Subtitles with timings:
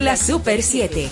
[0.00, 1.08] La Super 7.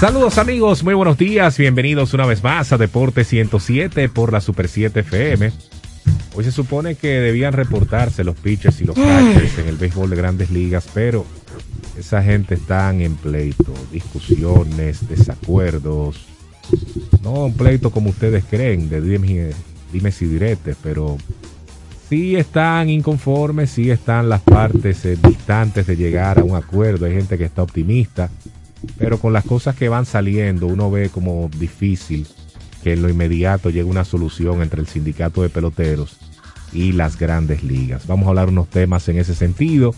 [0.00, 4.68] Saludos amigos, muy buenos días, bienvenidos una vez más a Deporte 107 por la Super
[4.68, 5.52] 7 FM.
[6.34, 10.16] Hoy se supone que debían reportarse los pitchers y los catchers en el béisbol de
[10.16, 11.26] grandes ligas, pero
[11.98, 16.24] esa gente están en pleito, discusiones, desacuerdos.
[17.22, 19.50] No un pleito como ustedes creen, de dime,
[19.92, 21.18] dime si diretes, pero
[22.08, 27.06] sí están inconformes, sí están las partes eh, distantes de llegar a un acuerdo.
[27.06, 28.30] Hay gente que está optimista,
[28.98, 32.26] pero con las cosas que van saliendo, uno ve como difícil
[32.82, 36.16] que en lo inmediato llegue una solución entre el sindicato de peloteros
[36.72, 38.06] y las grandes ligas.
[38.06, 39.94] Vamos a hablar unos temas en ese sentido.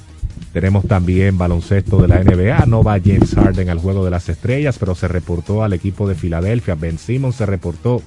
[0.52, 2.66] Tenemos también baloncesto de la NBA.
[2.66, 6.14] No va James Harden al juego de las estrellas, pero se reportó al equipo de
[6.14, 6.74] Filadelfia.
[6.74, 8.02] Ben Simmons se reportó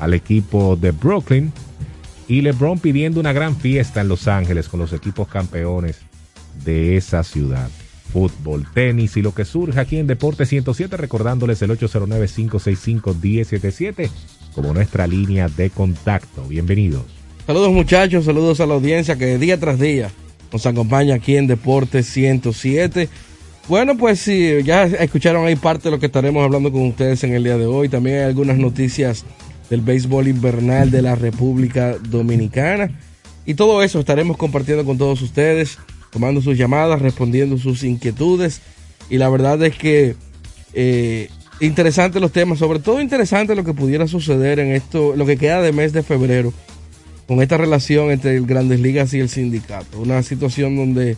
[0.00, 1.52] al equipo de Brooklyn
[2.30, 5.96] y LeBron pidiendo una gran fiesta en Los Ángeles con los equipos campeones
[6.64, 7.68] de esa ciudad.
[8.12, 14.08] Fútbol, tenis y lo que surge aquí en Deporte 107, recordándoles el 809-565-1077
[14.54, 16.44] como nuestra línea de contacto.
[16.44, 17.02] Bienvenidos.
[17.48, 20.12] Saludos muchachos, saludos a la audiencia que día tras día
[20.52, 23.08] nos acompaña aquí en Deporte 107.
[23.66, 27.34] Bueno, pues sí, ya escucharon ahí parte de lo que estaremos hablando con ustedes en
[27.34, 27.88] el día de hoy.
[27.88, 29.24] También hay algunas noticias
[29.70, 32.90] del béisbol invernal de la República Dominicana.
[33.46, 35.78] Y todo eso estaremos compartiendo con todos ustedes,
[36.10, 38.60] tomando sus llamadas, respondiendo sus inquietudes.
[39.08, 40.16] Y la verdad es que
[40.74, 45.36] eh, interesante los temas, sobre todo interesante lo que pudiera suceder en esto, lo que
[45.36, 46.52] queda de mes de febrero,
[47.26, 50.00] con esta relación entre el Grandes Ligas y el sindicato.
[50.00, 51.16] Una situación donde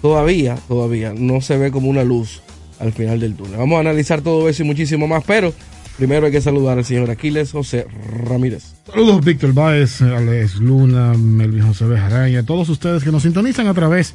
[0.00, 2.42] todavía, todavía no se ve como una luz
[2.78, 3.58] al final del túnel.
[3.58, 5.52] Vamos a analizar todo eso y muchísimo más, pero
[5.96, 7.86] Primero hay que saludar al señor Aquiles José
[8.24, 8.74] Ramírez.
[8.86, 14.14] Saludos, Víctor Báez, Alex Luna, Melvin José Bejarán todos ustedes que nos sintonizan a través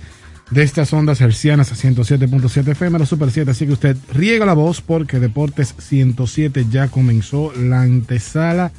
[0.49, 3.51] de estas ondas hercianas a 107.7 FM, la Super 7.
[3.51, 8.71] Así que usted riega la voz porque Deportes 107 ya comenzó la antesala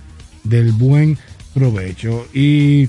[0.44, 1.18] del buen
[1.54, 2.26] provecho.
[2.32, 2.88] Y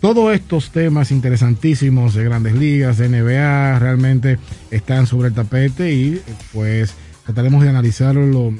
[0.00, 4.38] todos estos temas interesantísimos de grandes ligas, de NBA, realmente
[4.70, 6.20] están sobre el tapete y
[6.52, 8.52] pues trataremos de analizarlo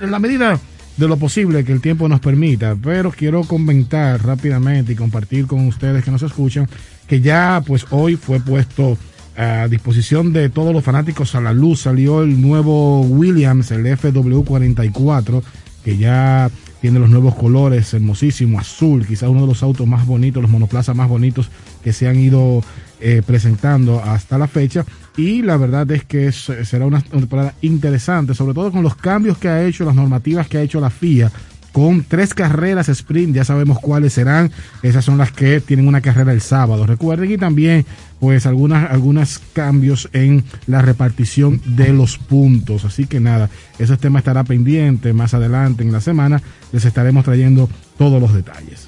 [0.00, 0.58] en la medida
[0.96, 5.66] de lo posible que el tiempo nos permita, pero quiero comentar rápidamente y compartir con
[5.66, 6.68] ustedes que nos escuchan
[7.06, 8.96] que ya pues hoy fue puesto
[9.36, 15.42] a disposición de todos los fanáticos a la luz, salió el nuevo Williams, el FW44,
[15.84, 16.50] que ya
[16.80, 20.96] tiene los nuevos colores, hermosísimo, azul, quizás uno de los autos más bonitos, los monoplazas
[20.96, 21.50] más bonitos
[21.84, 22.62] que se han ido
[23.00, 24.84] eh, presentando hasta la fecha.
[25.16, 29.48] Y la verdad es que será una temporada interesante, sobre todo con los cambios que
[29.48, 31.30] ha hecho, las normativas que ha hecho la FIA,
[31.76, 34.50] con tres carreras sprint, ya sabemos cuáles serán,
[34.82, 37.84] esas son las que tienen una carrera el sábado, recuerden, y también
[38.18, 44.20] pues algunas, algunos cambios en la repartición de los puntos, así que nada, ese tema
[44.20, 46.40] estará pendiente más adelante en la semana,
[46.72, 47.68] les estaremos trayendo
[47.98, 48.85] todos los detalles.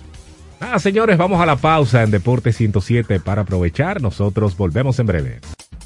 [0.60, 4.02] Ah, señores, vamos a la pausa en Deporte 107 para aprovechar.
[4.02, 5.40] Nosotros volvemos en breve.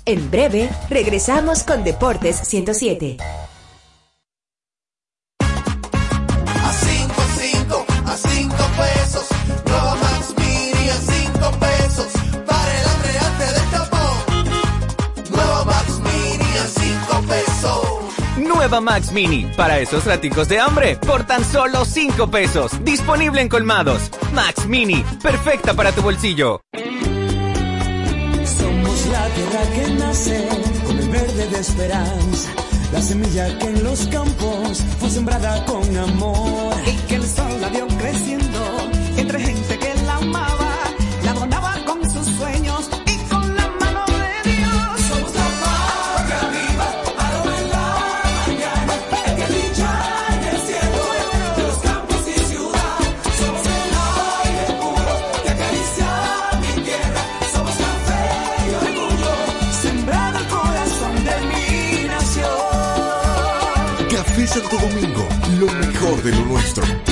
[0.06, 3.18] En breve, regresamos con Deportes 107.
[18.62, 22.70] Nueva Max Mini, para esos raticos de hambre, por tan solo 5 pesos.
[22.84, 24.08] Disponible en colmados.
[24.32, 26.60] Max Mini, perfecta para tu bolsillo.
[26.72, 26.86] Somos
[29.06, 30.48] la tierra que nace
[30.86, 32.52] con el verde de esperanza.
[32.92, 36.72] La semilla que en los campos fue sembrada con amor.
[36.86, 38.60] Y que el sol la vio creciendo
[39.16, 39.71] entre gente
[64.52, 65.26] Santo Domingo,
[65.58, 67.11] lo mejor de lo nuestro.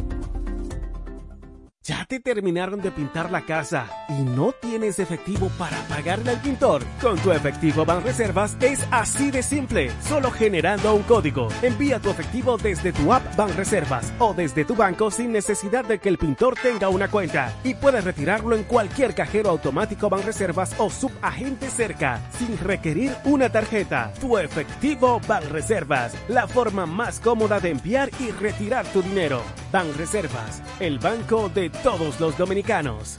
[1.83, 6.83] ¿Ya te terminaron de pintar la casa y no tienes efectivo para pagarle al pintor?
[7.01, 11.47] Con tu efectivo Banreservas es así de simple, solo generando un código.
[11.63, 16.09] Envía tu efectivo desde tu app Banreservas o desde tu banco sin necesidad de que
[16.09, 21.67] el pintor tenga una cuenta y puedes retirarlo en cualquier cajero automático Banreservas o subagente
[21.67, 24.13] cerca sin requerir una tarjeta.
[24.21, 29.41] Tu efectivo Banreservas, la forma más cómoda de enviar y retirar tu dinero.
[29.71, 33.17] Banreservas, el banco de todos los dominicanos.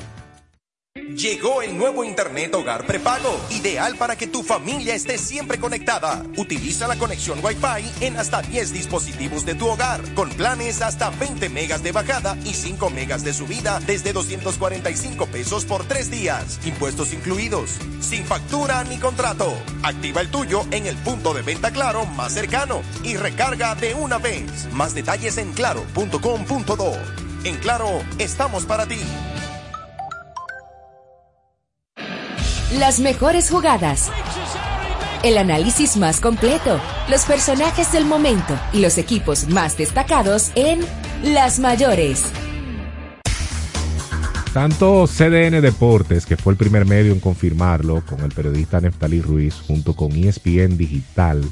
[0.94, 6.22] Llegó el nuevo Internet Hogar Prepago, ideal para que tu familia esté siempre conectada.
[6.36, 11.48] Utiliza la conexión Wi-Fi en hasta 10 dispositivos de tu hogar, con planes hasta 20
[11.48, 17.12] megas de bajada y 5 megas de subida desde 245 pesos por 3 días, impuestos
[17.12, 19.52] incluidos, sin factura ni contrato.
[19.82, 24.18] Activa el tuyo en el punto de venta Claro más cercano y recarga de una
[24.18, 24.68] vez.
[24.72, 27.21] Más detalles en claro.com.do.
[27.44, 28.98] En Claro, estamos para ti.
[32.78, 34.10] Las mejores jugadas.
[35.24, 36.80] El análisis más completo.
[37.10, 40.80] Los personajes del momento y los equipos más destacados en
[41.24, 42.24] Las Mayores.
[44.52, 49.54] Tanto CDN Deportes, que fue el primer medio en confirmarlo, con el periodista Neftalí Ruiz,
[49.66, 51.42] junto con ESPN Digital,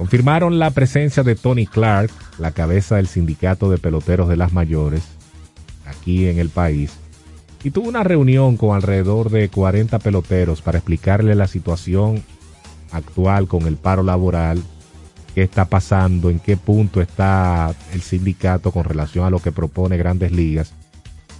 [0.00, 5.02] confirmaron la presencia de Tony Clark, la cabeza del sindicato de peloteros de las mayores,
[5.84, 6.92] aquí en el país,
[7.62, 12.22] y tuvo una reunión con alrededor de 40 peloteros para explicarle la situación
[12.92, 14.62] actual con el paro laboral,
[15.34, 19.98] qué está pasando, en qué punto está el sindicato con relación a lo que propone
[19.98, 20.72] Grandes Ligas.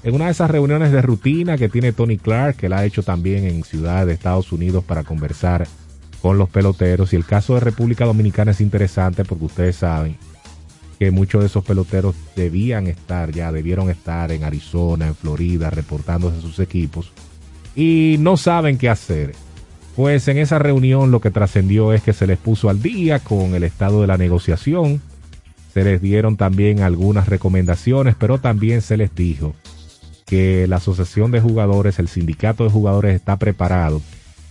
[0.02, 3.02] En una de esas reuniones de rutina que tiene Tony Clark, que la ha hecho
[3.02, 5.66] también en ciudades de Estados Unidos para conversar
[6.22, 7.12] con los peloteros.
[7.12, 10.16] Y el caso de República Dominicana es interesante porque ustedes saben
[10.98, 16.38] que muchos de esos peloteros debían estar, ya debieron estar en Arizona, en Florida, reportándose
[16.38, 17.12] a sus equipos
[17.74, 19.34] y no saben qué hacer.
[19.96, 23.54] Pues en esa reunión lo que trascendió es que se les puso al día con
[23.54, 25.02] el estado de la negociación,
[25.72, 29.54] se les dieron también algunas recomendaciones, pero también se les dijo
[30.26, 34.00] que la asociación de jugadores, el sindicato de jugadores está preparado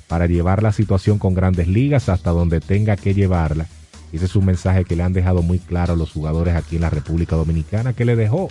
[0.10, 3.68] para llevar la situación con grandes ligas hasta donde tenga que llevarla.
[4.12, 6.82] Ese es un mensaje que le han dejado muy claro a los jugadores aquí en
[6.82, 8.50] la República Dominicana, que le dejó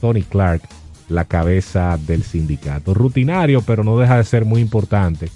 [0.00, 0.62] Tony Clark,
[1.08, 2.94] la cabeza del sindicato.
[2.94, 5.28] Rutinario, pero no deja de ser muy importante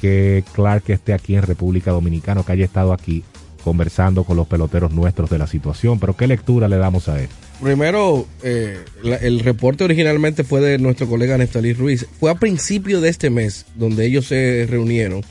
[0.00, 3.24] que Clark esté aquí en República Dominicana, que haya estado aquí
[3.64, 5.98] conversando con los peloteros nuestros de la situación.
[5.98, 7.28] Pero ¿qué lectura le damos a él?
[7.62, 8.78] Primero, eh,
[9.20, 12.06] el reporte originalmente fue de nuestro colega Neftalí Ruiz.
[12.18, 15.22] Fue a principio de este mes donde ellos se reunieron.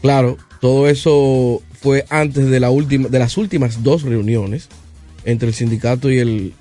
[0.00, 4.68] Claro, todo eso fue antes de, la última, de las últimas dos reuniones
[5.24, 6.54] entre el sindicato y, el,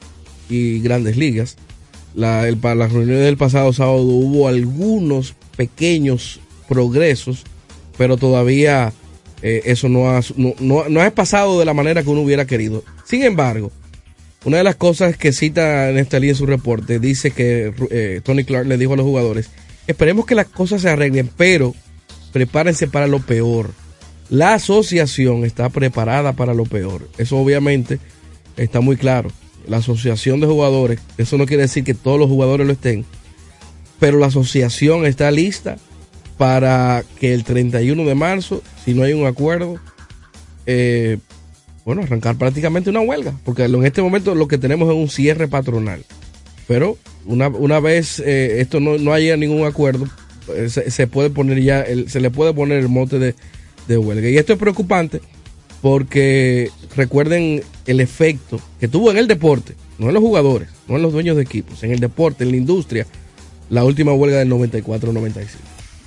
[0.50, 1.56] y Grandes Ligas.
[2.14, 7.44] La, el, para las reuniones del pasado sábado hubo algunos pequeños progresos,
[7.98, 8.92] pero todavía
[9.42, 12.46] eh, eso no ha, no, no- no ha pasado de la manera que uno hubiera
[12.46, 12.84] querido.
[13.06, 13.72] Sin embargo,
[14.48, 18.66] una de las cosas que cita Nestalí en su reporte dice que eh, Tony Clark
[18.66, 19.50] le dijo a los jugadores,
[19.88, 21.76] esperemos que las cosas se arreglen, pero
[22.32, 23.72] prepárense para lo peor.
[24.30, 27.10] La asociación está preparada para lo peor.
[27.18, 28.00] Eso obviamente
[28.56, 29.32] está muy claro.
[29.68, 33.04] La asociación de jugadores, eso no quiere decir que todos los jugadores lo estén,
[34.00, 35.78] pero la asociación está lista
[36.38, 39.76] para que el 31 de marzo, si no hay un acuerdo,
[40.66, 41.18] eh,
[41.88, 45.48] bueno, arrancar prácticamente una huelga, porque en este momento lo que tenemos es un cierre
[45.48, 46.04] patronal.
[46.68, 50.06] Pero una, una vez eh, esto no, no haya ningún acuerdo,
[50.54, 53.36] eh, se, se puede poner ya, se le puede poner el mote de,
[53.88, 54.28] de huelga.
[54.28, 55.22] Y esto es preocupante
[55.82, 61.04] porque recuerden el efecto que tuvo en el deporte, no en los jugadores, no en
[61.04, 63.08] los dueños de equipos, en el deporte, en la industria,
[63.70, 65.46] la última huelga del 94-95.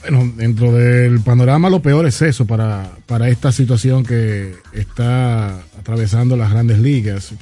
[0.02, 6.36] Bueno, dentro del panorama lo peor es eso para, para esta situación que está atravesando
[6.36, 7.34] las grandes ligas.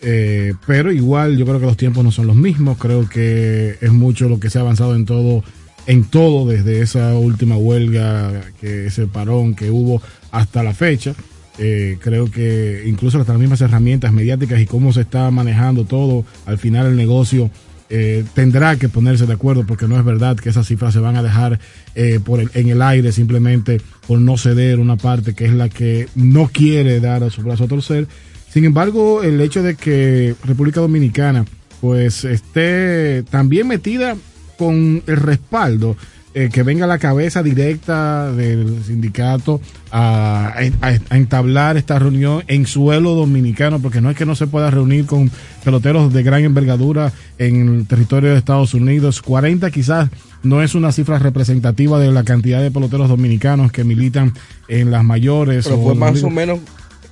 [0.00, 2.78] Eh, pero igual yo creo que los tiempos no son los mismos.
[2.78, 5.42] Creo que es mucho lo que se ha avanzado en todo,
[5.86, 11.14] en todo desde esa última huelga, que ese parón que hubo hasta la fecha.
[11.58, 16.24] Eh, creo que incluso hasta las mismas herramientas mediáticas y cómo se está manejando todo,
[16.46, 17.50] al final el negocio
[17.90, 21.16] eh, tendrá que ponerse de acuerdo porque no es verdad que esas cifras se van
[21.16, 21.58] a dejar
[21.94, 25.68] eh, por el- en el aire simplemente por no ceder una parte que es la
[25.68, 28.06] que no quiere dar a su brazo a torcer.
[28.50, 31.44] Sin embargo, el hecho de que República Dominicana
[31.80, 34.16] pues esté también metida
[34.56, 35.96] con el respaldo
[36.34, 39.60] eh, que venga la cabeza directa del sindicato
[39.92, 44.46] a, a- a entablar esta reunión en suelo dominicano, porque no es que no se
[44.48, 45.30] pueda reunir con
[45.64, 49.22] peloteros de gran envergadura en el territorio de Estados Unidos.
[49.22, 50.08] 40 quizás
[50.42, 54.32] no es una cifra representativa de la cantidad de peloteros dominicanos que militan
[54.68, 55.64] en las mayores.
[55.64, 56.58] Pero o fue más o menos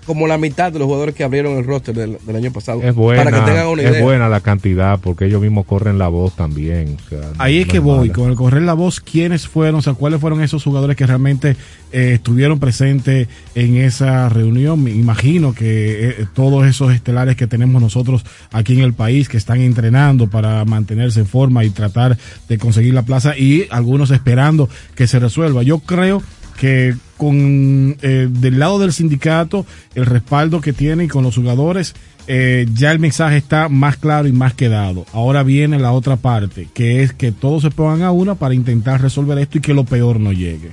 [0.06, 2.82] como la mitad de los jugadores que abrieron el roster del, del año pasado.
[2.82, 4.02] Es buena, Para que tengan una es idea.
[4.02, 6.97] buena la cantidad porque ellos mismos corren la voz también.
[7.06, 8.12] o sea, no- Ahí es no que voy, mala.
[8.12, 11.56] con el correr la voz, quiénes fueron, o sea, cuáles fueron esos jugadores que realmente
[11.92, 14.82] eh, estuvieron presentes en esa reunión.
[14.82, 19.37] Me imagino que eh, todos esos estelares que tenemos nosotros aquí en el país, que
[19.37, 22.16] están entrenando para mantenerse en forma y tratar
[22.49, 25.62] de conseguir la plaza, y algunos esperando que se resuelva.
[25.62, 26.23] Yo creo
[26.59, 29.64] que con eh, del lado del sindicato,
[29.95, 31.95] el respaldo que tiene y con los jugadores,
[32.26, 35.07] eh, ya el mensaje está más claro y más quedado.
[35.12, 39.00] Ahora viene la otra parte, que es que todos se pongan a una para intentar
[39.00, 40.73] resolver esto y que lo peor no llegue.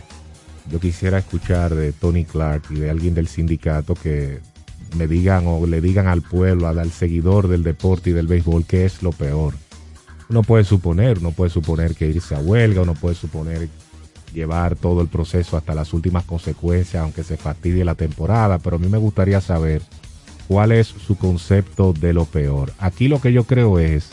[0.72, 4.40] Yo quisiera escuchar de Tony Clark y de alguien del sindicato que
[4.98, 8.86] me digan o le digan al pueblo, al, seguidor del deporte y del béisbol, qué
[8.86, 9.54] es lo peor.
[10.30, 13.70] Uno puede suponer, uno puede suponer que irse a huelga, uno puede suponer
[14.34, 18.80] llevar todo el proceso hasta las últimas consecuencias, aunque se fastidie la temporada, pero a
[18.80, 19.82] mí me gustaría saber
[20.48, 22.74] cuál es su concepto de lo peor.
[22.80, 24.10] Aquí lo que yo creo es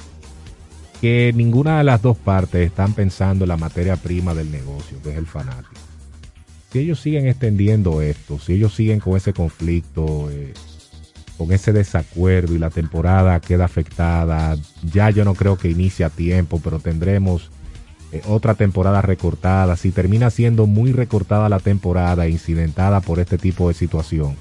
[1.01, 5.11] que ninguna de las dos partes están pensando en la materia prima del negocio, que
[5.11, 5.75] es el fanático.
[6.73, 10.53] Si ellos siguen extendiendo esto, si ellos siguen con ese conflicto, eh,
[11.39, 16.11] con ese desacuerdo y la temporada queda afectada, ya yo no creo que inicie a
[16.11, 17.51] tiempo, pero tendremos
[18.13, 19.77] eh, otra temporada recortada.
[19.77, 24.37] Si termina siendo muy recortada la temporada, incidentada por este tipo de situación,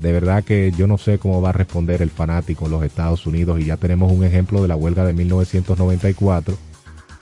[0.00, 3.26] de verdad que yo no sé cómo va a responder el fanático en los Estados
[3.26, 6.56] Unidos y ya tenemos un ejemplo de la huelga de 1994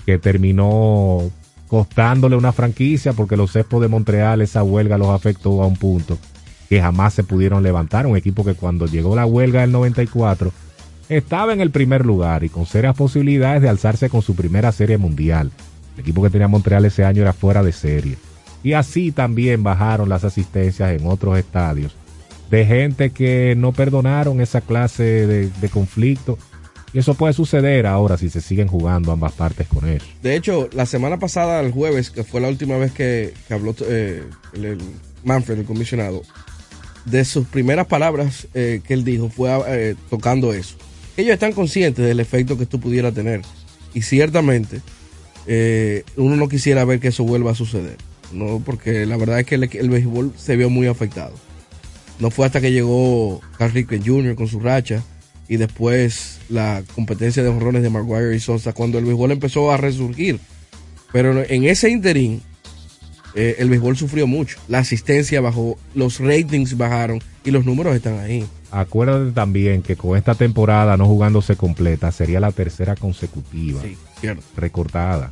[0.05, 1.23] que terminó
[1.69, 6.19] costándole una franquicia porque los Expos de Montreal esa huelga los afectó a un punto
[6.69, 8.07] que jamás se pudieron levantar.
[8.07, 10.53] Un equipo que cuando llegó la huelga del 94
[11.09, 14.99] estaba en el primer lugar y con serias posibilidades de alzarse con su primera serie
[14.99, 15.51] mundial.
[15.95, 18.17] El equipo que tenía Montreal ese año era fuera de serie.
[18.63, 21.95] Y así también bajaron las asistencias en otros estadios
[22.51, 26.39] de gente que no perdonaron esa clase de, conflicto.
[26.93, 30.07] Y eso puede suceder ahora si se siguen jugando ambas partes con eso.
[30.23, 34.23] De hecho, la semana pasada, el jueves, que fue la última vez que, habló eh,
[34.55, 34.79] el
[35.25, 36.23] Manfred, el comisionado,
[37.05, 40.77] de sus primeras palabras eh, que él dijo fue eh, tocando eso.
[41.17, 43.43] Ellos están conscientes del efecto que esto pudiera tener.
[43.95, 44.83] Y ciertamente,
[45.47, 47.97] eh, uno no quisiera ver que eso vuelva a suceder.
[48.33, 51.33] No, porque la verdad es que el, el béisbol se vio muy afectado.
[52.19, 53.73] No fue hasta que llegó Carl
[54.05, 54.35] Jr.
[54.35, 55.03] con su racha
[55.49, 59.77] y después la competencia de honrones de Maguire y Sosa cuando el béisbol empezó a
[59.77, 60.41] resurgir.
[61.13, 62.43] Pero en ese interín,
[63.35, 64.59] eh, el béisbol sufrió mucho.
[64.67, 68.45] La asistencia bajó, los ratings bajaron y los números están ahí.
[68.71, 74.43] Acuérdate también que con esta temporada no jugándose completa sería la tercera consecutiva Sí, cierto.
[74.57, 75.31] recortada.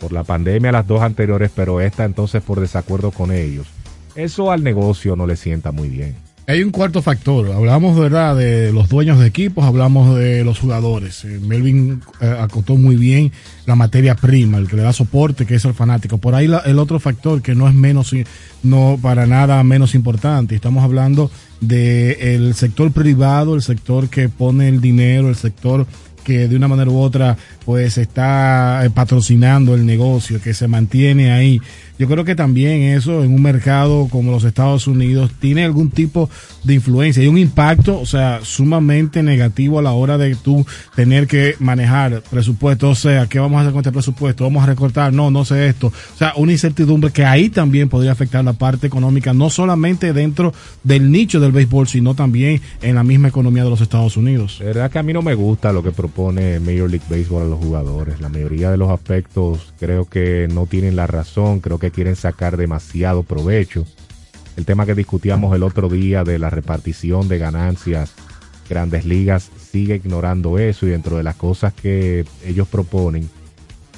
[0.00, 3.66] Por la pandemia las dos anteriores, pero esta entonces por desacuerdo con ellos.
[4.14, 6.16] Eso al negocio no le sienta muy bien.
[6.50, 7.52] Hay un cuarto factor.
[7.52, 8.34] Hablamos ¿verdad?
[8.34, 11.22] de los dueños de equipos, hablamos de los jugadores.
[11.26, 13.30] Eh, Melvin eh, acotó muy bien
[13.66, 16.16] la materia prima, el que le da soporte, que es el fanático.
[16.16, 18.14] Por ahí la- el otro factor que no es menos,
[18.62, 20.54] no para nada menos importante.
[20.54, 25.86] Estamos hablando del sector privado, el sector que pone el dinero, el sector
[26.24, 31.30] que de una manera u otra pues está eh, patrocinando el negocio, que se mantiene
[31.30, 31.60] ahí.
[31.98, 36.30] Yo creo que también eso en un mercado como los Estados Unidos tiene algún tipo
[36.62, 40.64] de influencia y un impacto, o sea, sumamente negativo a la hora de tú
[40.94, 44.44] tener que manejar presupuesto, o sea, ¿qué vamos a hacer con este presupuesto?
[44.44, 45.12] ¿Vamos a recortar?
[45.12, 45.88] No, no sé esto.
[45.88, 50.52] O sea, una incertidumbre que ahí también podría afectar la parte económica, no solamente dentro
[50.84, 54.58] del nicho del béisbol, sino también en la misma economía de los Estados Unidos.
[54.60, 57.46] De verdad que a mí no me gusta lo que propone Major League Baseball a
[57.46, 58.20] los jugadores.
[58.20, 62.56] La mayoría de los aspectos creo que no tienen la razón, creo que quieren sacar
[62.56, 63.84] demasiado provecho.
[64.56, 68.12] El tema que discutíamos el otro día de la repartición de ganancias,
[68.68, 73.28] grandes ligas sigue ignorando eso y dentro de las cosas que ellos proponen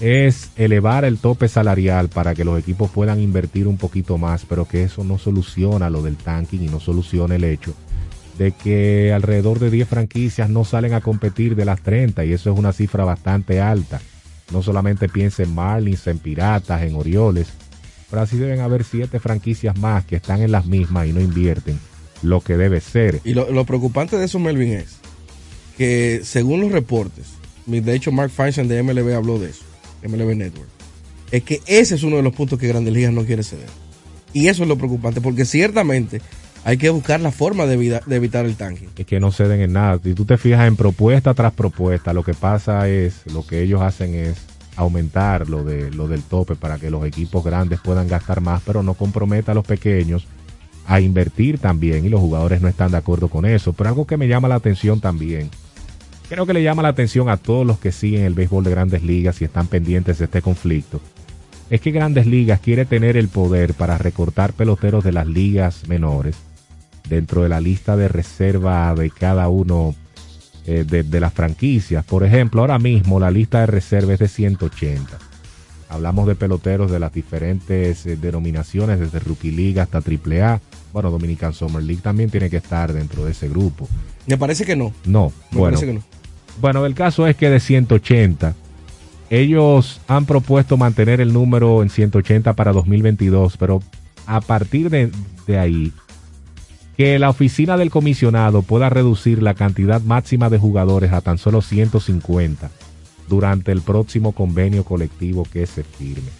[0.00, 4.66] es elevar el tope salarial para que los equipos puedan invertir un poquito más, pero
[4.66, 7.74] que eso no soluciona lo del tanking y no soluciona el hecho
[8.40, 12.50] de que alrededor de 10 franquicias no salen a competir de las 30 y eso
[12.50, 14.00] es una cifra bastante alta.
[14.50, 17.52] No solamente piensa en Marlins, en Piratas, en Orioles,
[18.10, 21.78] pero así deben haber 7 franquicias más que están en las mismas y no invierten
[22.22, 23.20] lo que debe ser.
[23.24, 24.96] Y lo, lo preocupante de eso, Melvin, es
[25.78, 27.26] que según los reportes,
[27.66, 29.62] de hecho Mark Feinstein de MLB habló de eso,
[30.06, 30.68] MLB Network,
[31.30, 33.68] es que ese es uno de los puntos que Grandes Ligas no quiere ceder.
[34.32, 36.20] Y eso es lo preocupante, porque ciertamente
[36.64, 38.88] hay que buscar la forma de, vida- de evitar el tanking.
[38.96, 39.98] Es que no ceden en nada.
[40.02, 43.80] Si tú te fijas en propuesta tras propuesta, lo que pasa es, lo que ellos
[43.80, 44.36] hacen es
[44.80, 48.82] aumentar lo, de, lo del tope para que los equipos grandes puedan gastar más, pero
[48.82, 50.26] no comprometa a los pequeños
[50.86, 53.72] a invertir también y los jugadores no están de acuerdo con eso.
[53.72, 55.50] Pero algo que me llama la atención también,
[56.28, 59.02] creo que le llama la atención a todos los que siguen el béisbol de grandes
[59.02, 61.00] ligas y están pendientes de este conflicto,
[61.68, 66.36] es que grandes ligas quiere tener el poder para recortar peloteros de las ligas menores
[67.08, 69.94] dentro de la lista de reserva de cada uno
[70.66, 72.04] eh, de, de las franquicias.
[72.04, 75.18] Por ejemplo, ahora mismo la lista de reserva es de 180.
[75.88, 80.60] Hablamos de peloteros de las diferentes eh, denominaciones, desde Rookie League hasta AAA.
[80.92, 83.88] Bueno, Dominican Summer League también tiene que estar dentro de ese grupo.
[84.26, 84.92] Me parece que no.
[85.04, 86.02] No, Me bueno, parece que no.
[86.60, 88.54] bueno, el caso es que de 180,
[89.30, 93.82] ellos han propuesto mantener el número en 180 para 2022, pero
[94.26, 95.10] a partir de,
[95.46, 95.92] de ahí,
[96.96, 101.62] que la oficina del comisionado pueda reducir la cantidad máxima de jugadores a tan solo
[101.62, 102.70] 150
[103.28, 106.30] durante el próximo convenio colectivo que se firme.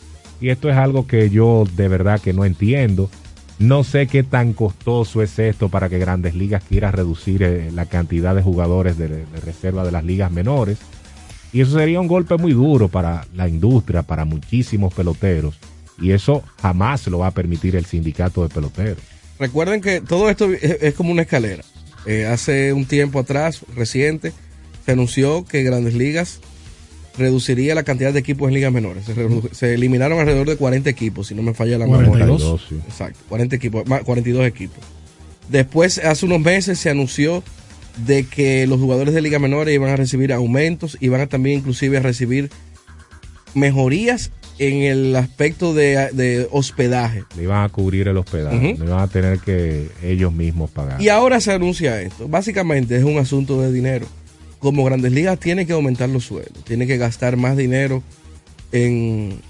[0.41, 3.09] Y esto es algo que yo de verdad que no entiendo.
[3.59, 7.87] No sé qué tan costoso es esto para que Grandes Ligas quiera reducir eh, la
[7.87, 10.79] cantidad de jugadores de, de reserva de las ligas menores.
[11.53, 15.59] Y eso sería un golpe muy duro para la industria, para muchísimos peloteros.
[16.01, 19.03] Y eso jamás lo va a permitir el sindicato de peloteros.
[19.41, 21.65] Recuerden que todo esto es, como una escalera.
[22.05, 24.35] Eh, hace un tiempo atrás, reciente,
[24.85, 26.41] se anunció que Grandes Ligas
[27.17, 29.05] reduciría la cantidad de equipos en ligas menores.
[29.53, 32.27] Se, eliminaron alrededor de 40 equipos, si no me falla la memoria.
[32.27, 32.75] 42, sí.
[32.87, 34.79] Exacto, 40 equipos, más 42 equipos.
[35.49, 37.43] Después, hace unos meses se anunció
[38.07, 41.59] de que los jugadores de ligas menores iban a recibir aumentos y van a también
[41.59, 42.51] inclusive a recibir
[43.55, 47.25] mejorías en el aspecto de, de hospedaje.
[47.37, 48.57] Le iban a cubrir el hospedaje.
[48.57, 48.81] Ujú.
[48.83, 51.01] Le iban a tener que ellos mismos pagar.
[51.01, 52.29] Y ahora se anuncia esto.
[52.29, 54.07] Básicamente es un asunto de dinero.
[54.59, 58.03] Como Grandes Ligas tiene que aumentar los sueldos, tiene que gastar más dinero
[58.73, 59.41] en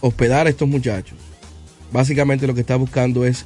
[0.00, 1.18] hospedar a estos muchachos.
[1.92, 3.44] Básicamente lo que está buscando es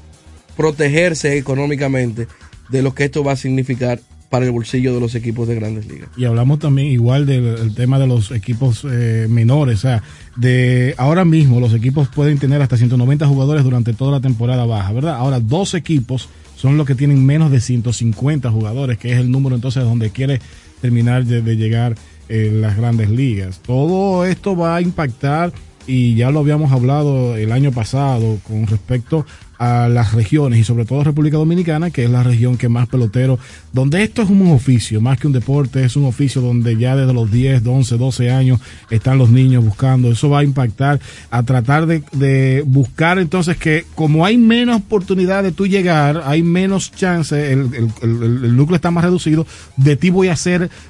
[0.56, 2.28] protegerse económicamente
[2.68, 4.00] de lo que esto va a significar
[4.36, 6.10] para el bolsillo de los equipos de Grandes Ligas.
[6.14, 9.78] Y hablamos también igual del el tema de los equipos eh, menores.
[9.78, 10.02] O sea,
[10.36, 14.92] de ahora mismo los equipos pueden tener hasta 190 jugadores durante toda la temporada baja,
[14.92, 15.14] ¿verdad?
[15.14, 19.56] Ahora dos equipos son los que tienen menos de 150 jugadores, que es el número
[19.56, 20.38] entonces donde quiere
[20.82, 21.94] terminar de, de llegar
[22.28, 23.62] eh, las grandes ligas.
[23.64, 25.50] Todo esto va a impactar
[25.86, 29.24] y ya lo habíamos hablado el año pasado con respecto
[29.58, 33.38] a las regiones y sobre todo República Dominicana, que es la región que más pelotero,
[33.72, 37.12] donde esto es un oficio, más que un deporte, es un oficio donde ya desde
[37.12, 40.10] los 10, 11, 12 años están los niños buscando.
[40.10, 45.42] Eso va a impactar a tratar de, de buscar entonces que como hay menos oportunidad
[45.42, 49.96] de tú llegar, hay menos chance, el, el- el- el núcleo está más reducido, de
[49.96, 50.36] ti voy a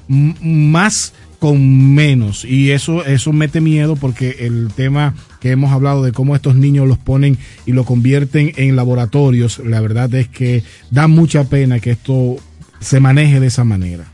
[0.09, 6.03] m- más con menos y eso eso mete miedo porque el tema que hemos hablado
[6.03, 10.63] de cómo estos niños los ponen y lo convierten en laboratorios la verdad es que
[10.89, 12.37] da mucha pena que esto
[12.79, 14.05] se maneje de esa manera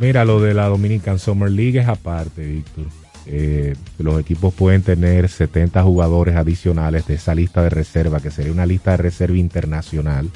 [0.00, 2.84] Mira, lo de la Dominican Summer League es aparte, Víctor.
[3.26, 8.52] Eh, los equipos pueden tener 70 jugadores adicionales de esa lista de reserva, que sería
[8.52, 10.30] una lista de reserva internacional.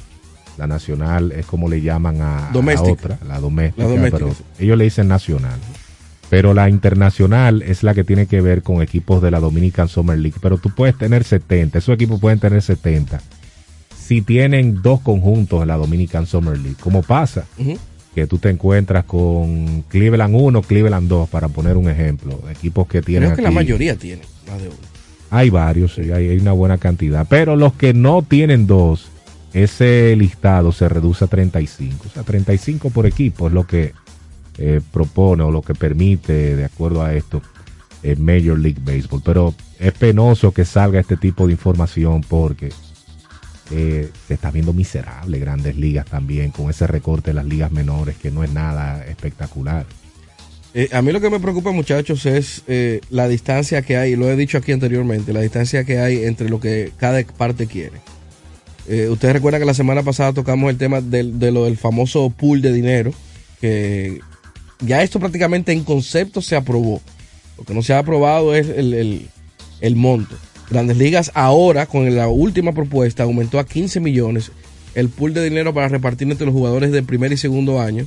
[0.59, 4.77] La nacional es como le llaman a, a otra, la doméstica, La doméstica, pero ellos
[4.77, 5.59] le dicen nacional.
[6.33, 10.19] Pero la internacional es la que tiene que ver con equipos de la Dominican Summer
[10.19, 10.39] League.
[10.41, 13.21] Pero tú puedes tener 70, esos equipos pueden tener 70
[13.95, 16.79] si tienen dos conjuntos en la Dominican Summer League.
[16.81, 17.45] ¿Cómo pasa?
[18.15, 22.41] Que tú te encuentras con Cleveland 1, Cleveland 2, para poner un ejemplo.
[22.51, 23.29] Equipos que tienen.
[23.29, 24.79] Creo que la mayoría tiene más de uno.
[25.29, 27.27] Hay varios, sí, hay, hay una buena cantidad.
[27.29, 29.11] Pero los que no tienen dos,
[29.53, 32.07] ese listado se reduce a 35.
[32.09, 33.93] O sea, 35 por equipo es lo que
[34.59, 37.43] eh, propone o lo que permite, de acuerdo a esto,
[38.03, 39.23] eh, Major League Baseball.
[39.25, 42.71] Pero es penoso que salga este tipo de información porque
[43.71, 48.17] eh, se está viendo miserable grandes ligas también con ese recorte de las ligas menores
[48.17, 49.87] que no es nada espectacular.
[50.75, 54.31] Eh, a mí lo que me preocupa, muchachos, es eh, la distancia que hay, lo
[54.31, 58.01] he dicho aquí anteriormente, la distancia que hay entre lo que cada parte quiere.
[59.11, 63.13] Ustedes recuerdan que la semana pasada tocamos el tema del- del famoso pool de dinero,
[63.61, 64.19] que
[64.85, 67.01] ya esto prácticamente en concepto se aprobó.
[67.59, 69.29] Lo que no se ha aprobado es el, el-
[69.81, 70.37] el monto.
[70.71, 74.53] Grandes Ligas ahora, con la última propuesta, aumentó a 15 millones
[74.95, 78.07] el pool de dinero para repartir entre los jugadores de primer y segundo año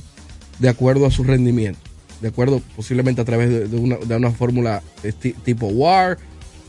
[0.58, 1.78] de acuerdo a su rendimiento.
[2.20, 4.82] De acuerdo, posiblemente a través de, de una, de una fórmula
[5.44, 6.16] tipo WAR,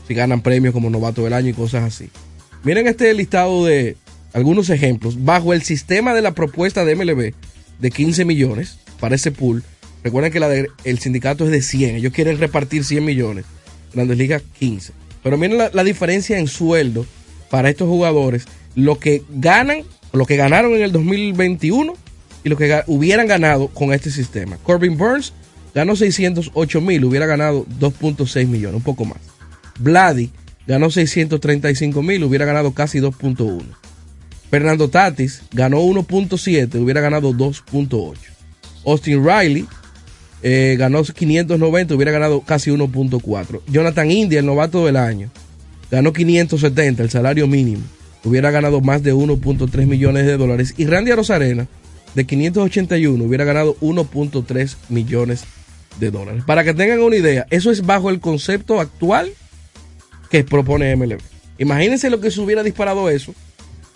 [0.06, 2.10] si ganan premios como novato del año y cosas así.
[2.64, 3.96] Miren este listado de
[4.34, 5.24] algunos ejemplos.
[5.24, 7.32] Bajo el sistema de la propuesta de MLB
[7.80, 9.62] de 15 millones para ese pool,
[10.02, 10.48] recuerden que la
[10.84, 13.44] el sindicato es de 100, ellos quieren repartir 100 millones.
[13.92, 14.92] Grandes Ligas 15.
[15.22, 17.06] Pero miren la, diferencia en sueldo
[17.50, 19.82] para estos jugadores, lo que ganan,
[20.12, 21.94] lo que ganaron en el 2021
[22.44, 24.56] y lo que hubieran ganado con este sistema.
[24.58, 25.32] Corbin Burns
[25.74, 29.18] ganó 608 mil, hubiera ganado 2.6 millones, un poco más.
[29.78, 30.30] Vladi
[30.66, 33.62] ganó 635 mil, hubiera ganado casi 2.1.
[34.50, 38.16] Fernando Tatis ganó 1.7, hubiera ganado 2.8.
[38.86, 39.66] Austin Riley
[40.42, 43.60] eh, ganó 590, hubiera ganado casi 1.4.
[43.66, 45.30] Jonathan India, el novato del año,
[45.90, 47.82] ganó 570, el salario mínimo,
[48.24, 50.74] hubiera ganado más de 1.3 millones de dólares.
[50.76, 51.66] Y Randy Rosarena,
[52.14, 55.44] de 581, hubiera ganado 1.3 millones
[55.98, 56.44] de dólares.
[56.46, 59.32] Para que tengan una idea, eso es bajo el concepto actual
[60.30, 61.20] que propone MLB.
[61.58, 63.34] Imagínense lo que se hubiera disparado eso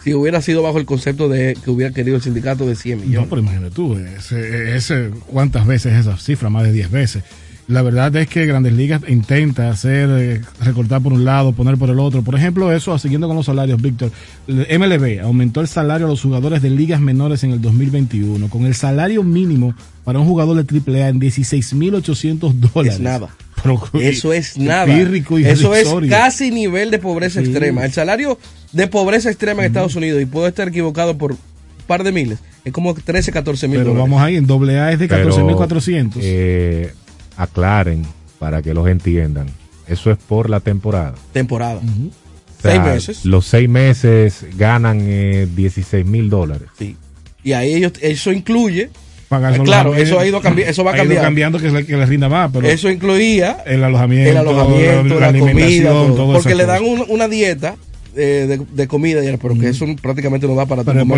[0.03, 3.05] si hubiera sido bajo el concepto de que hubiera querido el sindicato de 100 No,
[3.07, 3.29] millones.
[3.31, 6.51] pero imagínate tú, ese, ese- ¿cuántas veces esa cifra?
[6.51, 7.23] Más de 10 veces.
[7.69, 11.89] La verdad es que Grandes Ligas intenta hacer, eh, recortar por un lado, poner por
[11.91, 12.23] el otro.
[12.23, 14.11] Por ejemplo, eso, siguiendo con los salarios, Víctor,
[14.49, 18.75] MLB aumentó el salario a los jugadores de ligas menores en el 2021, con el
[18.75, 22.95] salario mínimo para un jugador de AAA en 16.800 dólares.
[22.95, 23.29] Es nada.
[23.63, 24.87] Pero- Eso es y- nada.
[24.89, 27.47] y Eso es casi nivel de pobreza Sí.
[27.47, 27.85] extrema.
[27.85, 28.39] El salario
[28.73, 31.39] de pobreza extrema en Estados Unidos, y puedo estar equivocado por un
[31.87, 34.11] par de miles, es como 13, 14 mil Pero dólares.
[34.11, 36.21] vamos ahí, en AA es de Pero, 14.400.
[36.25, 36.93] eh,
[37.37, 38.05] aclaren
[38.39, 39.47] para que los entiendan.
[39.87, 41.15] Eso es por la temporada.
[41.33, 41.77] Temporada.
[41.77, 43.25] O sea, Seis meses.
[43.25, 46.69] Los seis meses ganan eh, 16 mil dólares.
[46.79, 46.97] Sí.
[47.43, 48.91] Y ahí ellos, eso incluye,
[49.29, 51.23] Pagar solo claro, eso ha ido cambi- eso va Ha ido cambiar.
[51.25, 55.29] cambiando que, le- que les rinda más, pero eso incluía el alojamiento, el alojamiento, la,
[55.29, 56.15] comida, alimentación, todo.
[56.15, 57.77] todo porque le dan un- una dieta
[58.15, 61.17] eh, de, de comida, y- pero que eso prácticamente no da para Pero comida.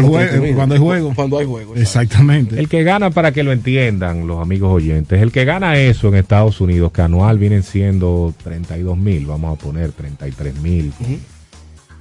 [0.55, 1.13] cuando hay juego.
[1.15, 1.75] Cuando hay juego.
[1.77, 2.59] Exactamente.
[2.59, 6.15] El que gana, para que lo entiendan los amigos oyentes, el que gana eso en
[6.17, 10.93] Estados Unidos, que anual vienen siendo 32 mil, vamos a poner 33 mil.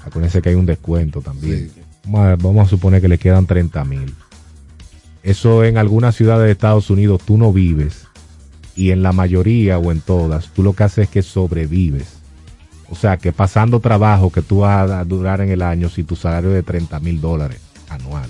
[0.06, 1.72] Acuérdense que hay un descuento también.
[2.06, 4.14] Vamos, a, vamos a suponer que le quedan 30 mil.
[5.24, 8.08] Eso en algunas ciudades de Estados Unidos tú no vives.
[8.76, 12.18] Y en la mayoría o en todas, tú lo que haces es que sobrevives.
[12.90, 16.16] O sea, que pasando trabajo que tú vas a durar en el año si tu
[16.16, 18.30] salario es de 30 mil dólares anual.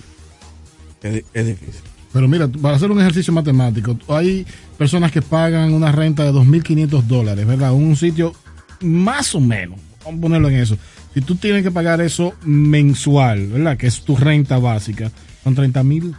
[1.01, 1.81] Es, es difícil.
[2.13, 4.45] Pero mira, para hacer un ejercicio matemático, hay
[4.77, 7.73] personas que pagan una renta de 2.500 dólares, ¿verdad?
[7.73, 8.33] Un sitio
[8.81, 10.77] más o menos, vamos a ponerlo en eso.
[11.13, 13.77] Si tú tienes que pagar eso mensual, ¿verdad?
[13.77, 15.11] Que es tu renta básica,
[15.43, 16.15] son 30 mil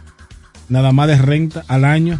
[0.69, 2.19] nada más de renta al año.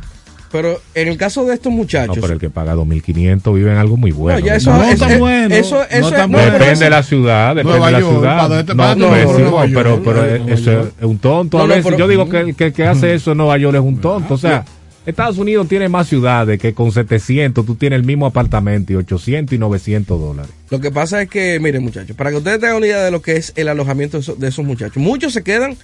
[0.55, 3.77] Pero en el caso de estos No, muchachos, pero el que paga 2.500 vive en
[3.77, 4.39] algo muy bueno.
[4.39, 4.71] No, ya eso-.
[4.71, 6.53] No eso- tan bueno, no eso- eso es- tan no, bueno.
[6.53, 8.59] Depende de la ciudad, depende Nueva de la York, ciudad.
[8.59, 11.57] este- no, no, no, York, pero, pero eso es un tonto.
[11.57, 13.75] No, a no, veces pero- yo digo que, que, que hace eso en Nueva York
[13.75, 14.35] es un tonto.
[14.35, 14.63] O sea,
[15.05, 19.53] Estados Unidos tiene más ciudades que con 700 tú tienes el mismo apartamento y 800
[19.55, 20.51] y 900 dólares.
[20.71, 23.21] lo que pasa es que, miren muchachos, para que ustedes tengan una idea de lo
[23.21, 25.77] que es el alojamiento de esos, de esos muchachos, muchos se quedan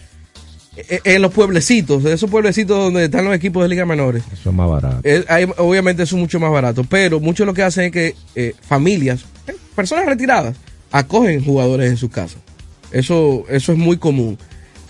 [0.76, 4.24] en los pueblecitos, de esos pueblecitos donde están los equipos de ligas menores.
[4.32, 5.00] Eso es más barato.
[5.04, 8.16] Eh, hay- obviamente eso es mucho más barato, pero muchos lo que hacen es que
[8.36, 10.56] eh, familias, eh, personas retiradas,
[10.92, 12.40] acogen jugadores en sus casas.
[12.92, 14.38] Eso, eso es muy común.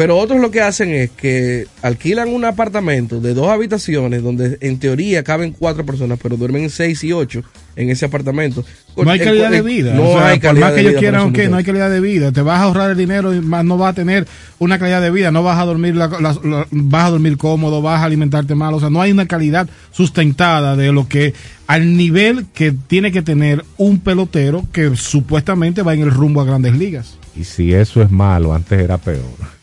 [0.01, 4.79] Pero otros lo que hacen es que alquilan un apartamento de dos habitaciones donde en
[4.79, 7.43] teoría caben cuatro personas, pero duermen seis y ocho
[7.75, 8.65] en ese apartamento.
[8.97, 9.93] No hay calidad de vida.
[9.93, 11.91] No O sea, hay por calidad más que de ellos quieran, ok, no hay calidad
[11.91, 12.31] de vida.
[12.31, 14.25] Te vas a ahorrar el dinero y más no vas a tener
[14.57, 15.29] una calidad de vida.
[15.29, 18.73] No vas a dormir, la- la- la- vas a dormir cómodo, vas a alimentarte mal.
[18.73, 21.35] O sea, no hay una calidad sustentada de lo que
[21.67, 26.45] al nivel que tiene que tener un pelotero que supuestamente va en el rumbo a
[26.45, 27.17] grandes ligas.
[27.35, 29.60] Y si eso es malo, antes era peor.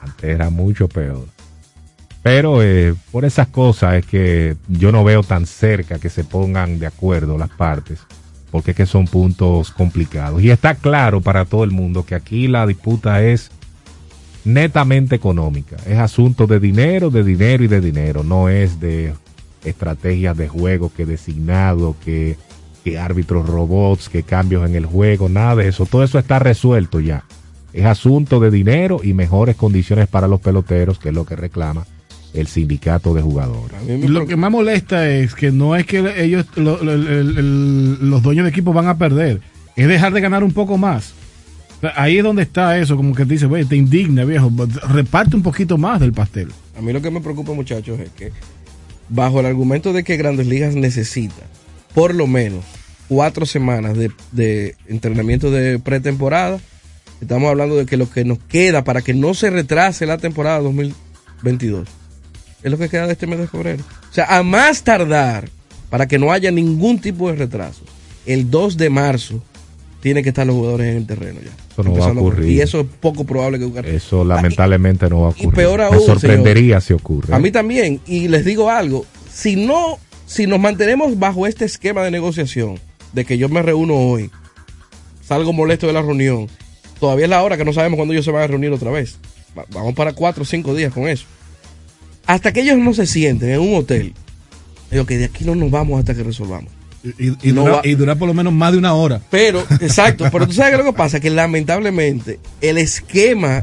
[0.00, 1.26] Antes era mucho peor.
[2.22, 6.78] Pero eh, por esas cosas es que yo no veo tan cerca que se pongan
[6.78, 8.00] de acuerdo las partes,
[8.50, 10.42] porque es que son puntos complicados.
[10.42, 13.50] Y está claro para todo el mundo que aquí la disputa es
[14.44, 15.76] netamente económica.
[15.86, 18.22] Es asunto de dinero, de dinero y de dinero.
[18.22, 19.12] No es de
[19.64, 22.38] estrategias de juego que designado, que,
[22.84, 25.84] que árbitros robots, que cambios en el juego, nada de eso.
[25.86, 27.24] Todo eso está resuelto ya.
[27.74, 31.84] Es asunto de dinero y mejores condiciones para los peloteros, que es lo que reclama
[32.32, 33.76] el sindicato de jugadores.
[34.08, 37.06] Lo que más molesta es que no es que ellos, lo- lo- el-
[37.38, 39.40] el- los dueños de equipo van a perder,
[39.76, 41.14] es dejar de ganar un poco más.
[41.96, 44.50] Ahí es donde está eso, como que te dice, "Güey, te indigna, viejo,
[44.88, 46.48] reparte un poquito más del pastel.
[46.78, 48.32] A mí lo que me preocupa, muchachos, es que
[49.08, 51.42] bajo el argumento de que Grandes Ligas necesita
[51.94, 52.64] por lo menos
[53.08, 56.58] cuatro semanas de, de entrenamiento de pretemporada,
[57.20, 60.60] estamos hablando de que lo que nos queda para que no se retrase la temporada
[60.60, 61.88] 2022
[62.62, 63.84] es lo que queda de este mes de febrero.
[64.10, 65.48] O sea, a más tardar,
[65.90, 67.82] para que no haya ningún tipo de retraso,
[68.24, 69.42] el 2 de marzo
[70.00, 71.50] tiene que estar los jugadores en el terreno ya.
[71.70, 72.50] Eso no va a ocurrir.
[72.50, 73.88] Y eso es poco probable que ocurra.
[73.88, 75.54] Eso lamentablemente no va a ocurrir.
[75.54, 77.00] peor Me aún, sorprendería señor.
[77.00, 77.34] si ocurre.
[77.34, 78.00] A mí también.
[78.06, 79.04] Y les digo algo.
[79.30, 82.78] Si no, si nos mantenemos bajo este esquema de negociación,
[83.12, 84.30] de que yo me reúno hoy,
[85.22, 86.48] salgo molesto de la reunión,
[87.00, 89.16] todavía es la hora que no sabemos cuándo ellos se van a reunir otra vez.
[89.56, 91.26] Va- Vamos para cuatro o cinco días con eso.
[92.26, 94.14] Hasta que ellos no se sienten en un hotel,
[94.90, 96.72] digo que de aquí no nos vamos hasta que resolvamos.
[97.18, 99.20] Y, y No dura, va- y dura por lo menos más de una hora.
[99.30, 103.62] Pero, exacto, pero tú sabes que lo que pasa, que lamentablemente el esquema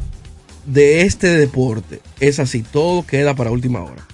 [0.66, 4.06] de este deporte es así, todo queda para última hora.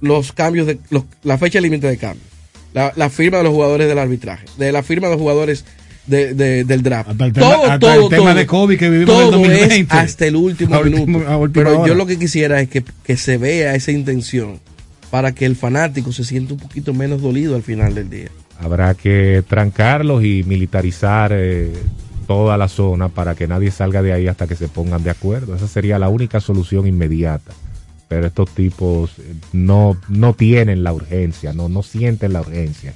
[0.00, 2.24] Los cambios de, los- la fecha límite de cambio,
[2.72, 5.64] la, la firma de los jugadores del arbitraje, de la firma de los jugadores
[6.06, 7.10] de- de- del draft.
[7.10, 8.34] Hasta el tema- todo, hasta todo, el tema todo.
[8.34, 9.96] de COVID que vivimos en el Todo 2020.
[9.96, 11.50] es hasta el último minuto.
[11.52, 11.94] Pero yo hora.
[11.94, 14.60] lo que quisiera es que, que se vea esa intención
[15.10, 18.28] para que el fanático se sienta un poquito menos dolido al final del día.
[18.60, 21.72] Habrá que trancarlos y militarizar eh,
[22.26, 25.54] toda la zona para que nadie salga de ahí hasta que se pongan de acuerdo.
[25.54, 27.52] Esa sería la única solución inmediata.
[28.08, 32.92] Pero estos tipos eh, no, no tienen la urgencia, no, no sienten la urgencia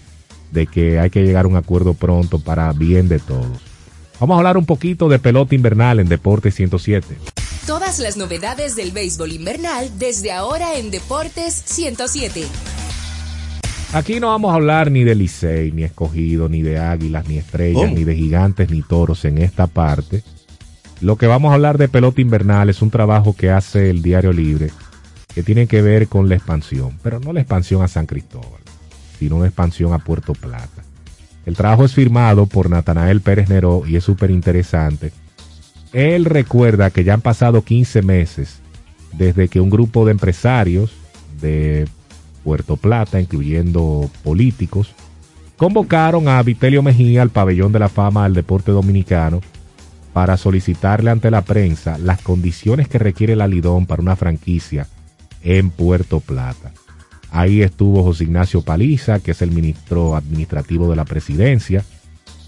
[0.51, 3.47] de que hay que llegar a un acuerdo pronto para bien de todos.
[4.21, 7.17] Vamos a hablar un poquito de pelota invernal en Deportes 107.
[7.67, 12.45] Todas las novedades del béisbol invernal desde ahora en Deportes 107.
[13.93, 17.83] Aquí no vamos a hablar ni de Licey, ni escogido, ni de águilas, ni estrellas,
[17.85, 17.95] ¿Cómo?
[17.95, 20.23] ni de gigantes, ni toros en esta parte.
[21.01, 24.33] Lo que vamos a hablar de pelota invernal es un trabajo que hace el Diario
[24.33, 24.71] Libre,
[25.35, 28.58] que tiene que ver con la expansión, pero no la expansión a San Cristóbal,
[29.19, 30.83] sino una expansión a Puerto Plata.
[31.47, 35.13] El trabajo es firmado por Natanael Pérez Neró y es súper interesante.
[35.93, 38.61] Él recuerda que ya han pasado 15 meses
[39.13, 40.93] desde que un grupo de empresarios
[41.41, 41.89] de
[42.45, 44.93] Puerto Plata, incluyendo políticos,
[45.57, 49.41] convocaron a Vitelio Mejía al pabellón de la fama del deporte dominicano
[50.13, 54.87] para solicitarle ante la prensa las condiciones que requiere la Lidón para una franquicia
[55.43, 56.73] en Puerto Plata.
[57.31, 61.85] Ahí estuvo José Ignacio Paliza, que es el ministro administrativo de la presidencia,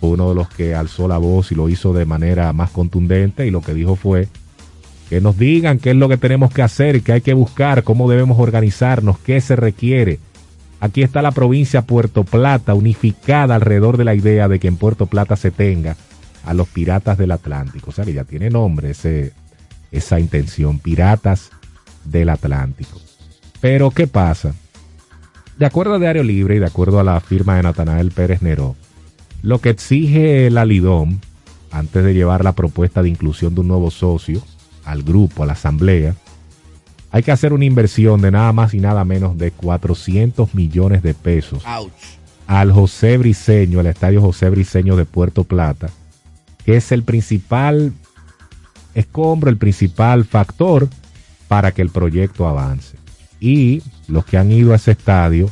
[0.01, 3.51] uno de los que alzó la voz y lo hizo de manera más contundente y
[3.51, 4.29] lo que dijo fue
[5.11, 8.09] que nos digan qué es lo que tenemos que hacer, qué hay que buscar, cómo
[8.09, 10.21] debemos organizarnos, qué se requiere.
[10.79, 15.07] Aquí está la provincia Puerto Plata unificada alrededor de la idea de que en Puerto
[15.07, 15.97] Plata se tenga
[16.45, 17.91] a los piratas del Atlántico.
[17.91, 19.33] O sea que ya tiene nombre ese,
[19.91, 21.51] esa intención, piratas
[22.05, 22.99] del Atlántico.
[23.61, 24.55] Pero ¿qué pasa?
[25.61, 28.77] De acuerdo a Diario Libre y de acuerdo a la firma de Natanael Pérez Neró,
[29.43, 31.21] lo que exige la Lidón,
[31.71, 34.43] antes de llevar la propuesta de inclusión de un nuevo socio
[34.87, 36.15] al grupo, a la asamblea,
[37.11, 41.13] hay que hacer una inversión de nada más y nada menos de 400 millones de
[41.13, 41.63] pesos
[42.47, 45.91] al José Briceño, al estadio José Briceño de Puerto Plata,
[46.65, 47.93] que es el principal
[48.95, 50.89] escombro, el principal factor
[51.49, 53.00] para que el proyecto avance.
[53.41, 55.51] Y los que han ido a ese estadio,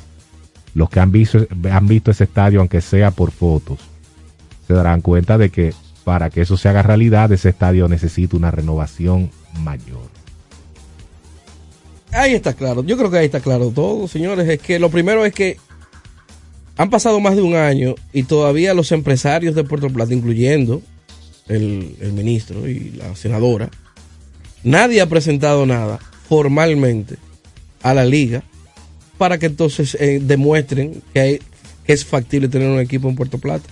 [0.75, 3.79] los que han visto, han visto ese estadio, aunque sea por fotos,
[4.67, 5.73] se darán cuenta de que
[6.05, 9.31] para que eso se haga realidad, ese estadio necesita una renovación
[9.63, 10.09] mayor.
[12.13, 14.49] Ahí está claro, yo creo que ahí está claro todo, señores.
[14.49, 15.59] Es que lo primero es que
[16.77, 20.81] han pasado más de un año y todavía los empresarios de Puerto Plata, incluyendo
[21.49, 23.69] el, el ministro y la senadora,
[24.63, 25.99] nadie ha presentado nada
[26.29, 27.17] formalmente
[27.83, 28.43] a la liga
[29.19, 31.39] para que entonces eh, demuestren que, hay-
[31.87, 33.69] que es factible tener un equipo en Puerto Plata.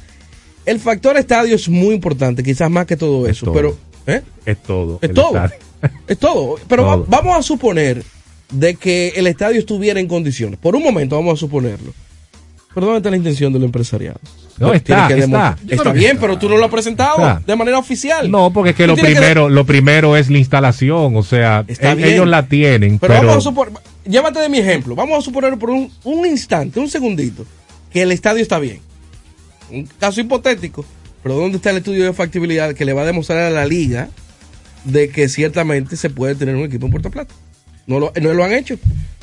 [0.65, 3.55] El factor estadio es muy importante, quizás más que todo eso, todo.
[3.55, 4.23] pero ¿eh?
[4.45, 4.99] Es todo.
[5.03, 5.37] Es todo.
[5.37, 5.57] estadio.
[6.09, 6.57] Es todo.
[6.69, 8.03] Pero va- vamos a suponer
[8.51, 10.59] de que el estadio estuviera en condiciones.
[10.59, 11.93] Por un momento vamos a suponerlo.
[12.75, 14.19] Pero ¿dónde está la intención del empresariado?
[14.59, 15.57] No, Tiene está, que está.
[15.93, 16.21] bien, está.
[16.21, 17.43] pero tú no lo has presentado Está.
[17.47, 18.31] de manera oficial.
[18.31, 21.93] No, porque es que lo que- primero, lo primero es la instalación, o sea, Está
[21.93, 22.09] e- bien.
[22.11, 23.75] ellos la tienen, Pero, pero, vamos a suponer,
[24.09, 24.95] llévate de mi ejemplo.
[24.95, 27.47] Vamos a suponer por un, un instante, un segundito,
[27.91, 28.81] que el estadio está bien.
[29.71, 30.85] Un caso hipotético,
[31.23, 34.09] pero ¿dónde está el estudio de factibilidad que le va a demostrar a la liga
[34.85, 37.35] de que ciertamente se puede tener un equipo en Puerto Plata?
[37.87, 38.77] No lo, no lo han hecho.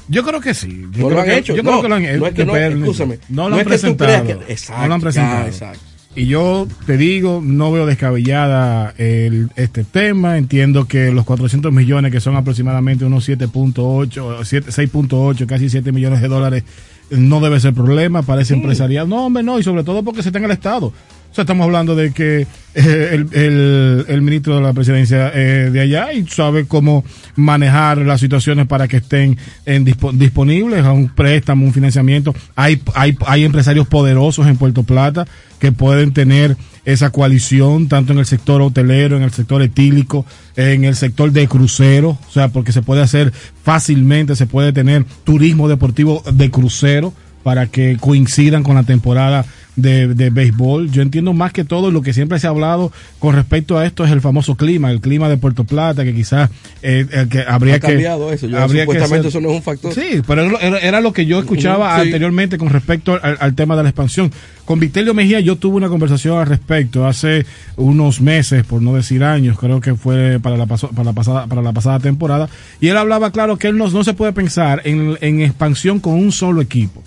[0.10, 0.68] Yo creo que sí.
[0.70, 1.56] Yo no creo lo han que- hecho.
[1.56, 2.18] Yo no, creo que lo han hecho.
[2.20, 3.20] no es que no, Pero- escúchame.
[3.30, 4.42] No lo han presentado.
[4.48, 5.48] exacto, no lo han ya, presentado.
[5.48, 5.80] exacto.
[6.16, 10.38] Y yo te digo, no veo descabellada el- este tema.
[10.38, 16.22] Entiendo que los 400 millones, que son aproximadamente unos 7.8, 7 6.8, casi 7 millones
[16.22, 16.64] de dólares,
[17.10, 19.10] no debe ser problema para ese empresarial.
[19.10, 19.58] No, hombre, no.
[19.58, 20.94] Y sobre todo porque se está en el Estado.
[21.34, 22.42] O sea, estamos hablando de que
[22.76, 27.04] eh, el, el- el ministro de la presidencia eh, de allá y sabe cómo
[27.36, 32.36] manejar las situaciones para que estén en dispo- disponibles a un préstamo, un financiamiento.
[32.56, 35.26] Hay, hay, hay empresarios poderosos en Puerto Plata
[35.58, 40.84] que pueden tener esa coalición tanto en el sector hotelero, en el sector etílico, en
[40.84, 45.68] el sector de crucero, o sea, porque se puede hacer fácilmente, se puede tener turismo
[45.68, 47.12] deportivo de crucero
[47.44, 50.92] para que coincidan con la temporada de, de béisbol.
[50.92, 54.06] Yo entiendo más que todo lo que siempre se ha hablado con respecto a esto
[54.06, 56.50] es el famoso clima, el clima de Puerto Plata, que quizás
[56.84, 58.48] eh, el que habría Ha que cambiado eso.
[58.48, 59.94] Yo, habría que supuestamente eso no es un factor.
[59.94, 62.02] Sí, pero era, era- lo que yo escuchaba sí.
[62.04, 64.32] anteriormente con respecto al, al tema de la expansión.
[64.64, 69.24] Con Victelio Mejía yo tuve una conversación al respecto hace unos meses, por no decir
[69.24, 72.48] años, creo que fue para la, paso- para la, pasada, para la pasada temporada,
[72.80, 76.14] y él hablaba claro que él no, no se puede pensar en, en expansión con
[76.14, 77.04] un solo equipo.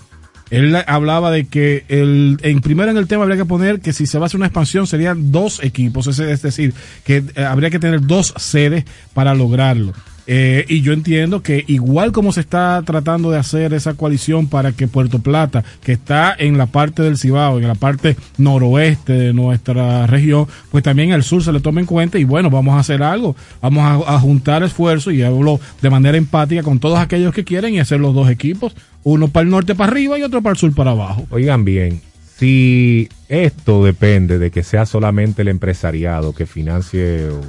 [0.49, 4.05] Él hablaba de que el, en primero en el tema habría que poner que si
[4.05, 7.79] se va a hacer una expansión serían dos equipos, es, decir, que eh, habría que
[7.79, 9.93] tener dos sedes para lograrlo.
[10.29, 14.73] Eh, y yo entiendo que igual como se está tratando de hacer esa coalición para
[14.73, 19.33] que Puerto Plata, que está en la parte del Cibao, en la parte noroeste de
[19.33, 22.79] nuestra región, pues también el sur se le tome en cuenta y bueno, vamos a
[22.79, 27.33] hacer algo, vamos a, a juntar esfuerzos y hablo de manera empática con todos aquellos
[27.33, 28.75] que quieren y hacer los dos equipos,
[29.07, 31.25] uno para el norte para arriba y otro para el sur para abajo.
[31.29, 32.01] Oigan bien,
[32.35, 37.39] si esto depende de que sea solamente el empresariado que financie o,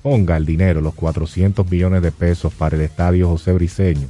[0.00, 4.06] ponga el dinero, los 400 millones de pesos para el estadio José Briceño,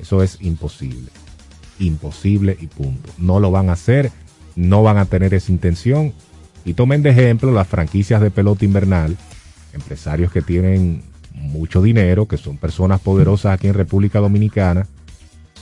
[0.00, 1.10] eso es imposible.
[1.78, 3.10] Imposible y punto.
[3.18, 4.12] No lo van a hacer,
[4.54, 6.14] no van a tener esa intención.
[6.64, 9.18] Y tomen de ejemplo las franquicias de pelota invernal,
[9.74, 11.02] empresarios que tienen
[11.34, 14.86] mucho dinero, que son personas poderosas aquí en República Dominicana,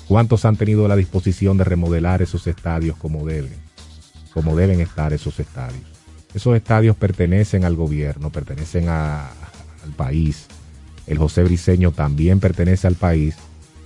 [0.08, 3.54] ¿Cuántos han tenido la disposición de remodelar esos estadios como deben?
[4.32, 5.82] Como deben estar esos estadios.
[6.34, 10.46] Esos estadios pertenecen al gobierno, pertenecen a- al país.
[11.06, 13.36] El José Briceño también pertenece al país.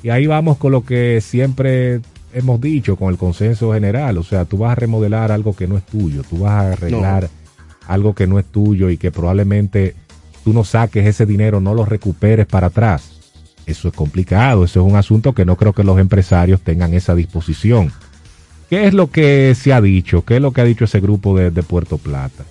[0.03, 2.01] Y ahí vamos con lo que siempre
[2.33, 4.17] hemos dicho, con el consenso general.
[4.19, 7.29] O sea, tú vas a remodelar algo que no es tuyo, tú vas a arreglar
[7.87, 9.95] algo que no es tuyo y que probablemente
[10.45, 13.18] tú no saques ese dinero, no lo recuperes para atrás.
[13.69, 17.15] Eso es complicado, eso es un asunto que no creo que los empresarios tengan esa
[17.15, 17.93] disposición.
[18.71, 20.25] ¿Qué es lo que se ha dicho?
[20.25, 22.45] ¿Qué es lo que ha dicho ese grupo de, Puerto Plata?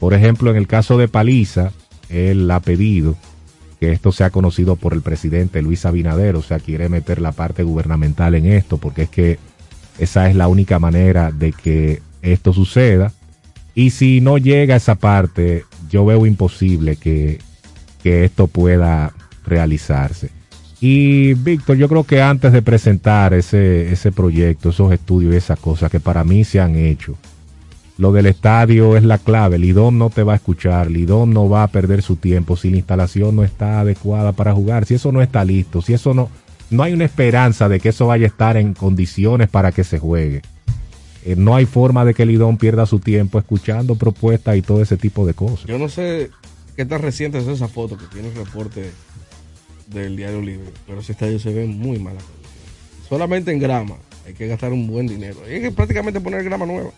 [0.00, 1.70] Por ejemplo, en el caso de Paliza,
[2.08, 3.14] él ha pedido
[3.78, 7.62] que esto sea conocido por el presidente Luis Abinader, o sea, quiere meter la parte
[7.62, 9.38] gubernamental en esto, porque es que
[10.00, 13.12] esa es la única manera de que esto suceda.
[13.76, 17.38] Y si no llega a esa parte, yo veo imposible que,
[18.02, 19.12] que esto pueda
[19.46, 20.39] realizarse.
[20.80, 25.58] Y Víctor, yo creo que antes de presentar ese, ese proyecto, esos estudios y esas
[25.58, 27.16] cosas que para mí se han hecho,
[27.98, 29.58] lo del estadio es la clave.
[29.58, 32.78] Lidón no te va a escuchar, Lidón no va a perder su tiempo si la
[32.78, 36.30] instalación no está adecuada para jugar, si eso no está listo, si eso no,
[36.70, 39.98] no hay una esperanza de que eso vaya a estar en condiciones para que se
[39.98, 40.40] juegue.
[41.26, 44.96] Eh, no hay forma de que Lidón pierda su tiempo escuchando propuestas y todo ese
[44.96, 45.66] tipo de cosas.
[45.66, 46.30] Yo no sé
[46.76, 48.90] qué tan reciente es esa foto que tiene el reporte
[49.92, 53.08] del Diario Libre, pero ese estadio se ve en muy mala condición.
[53.08, 55.38] Solamente en grama hay que gastar un buen dinero.
[55.46, 56.90] Hay que prácticamente poner grama nueva.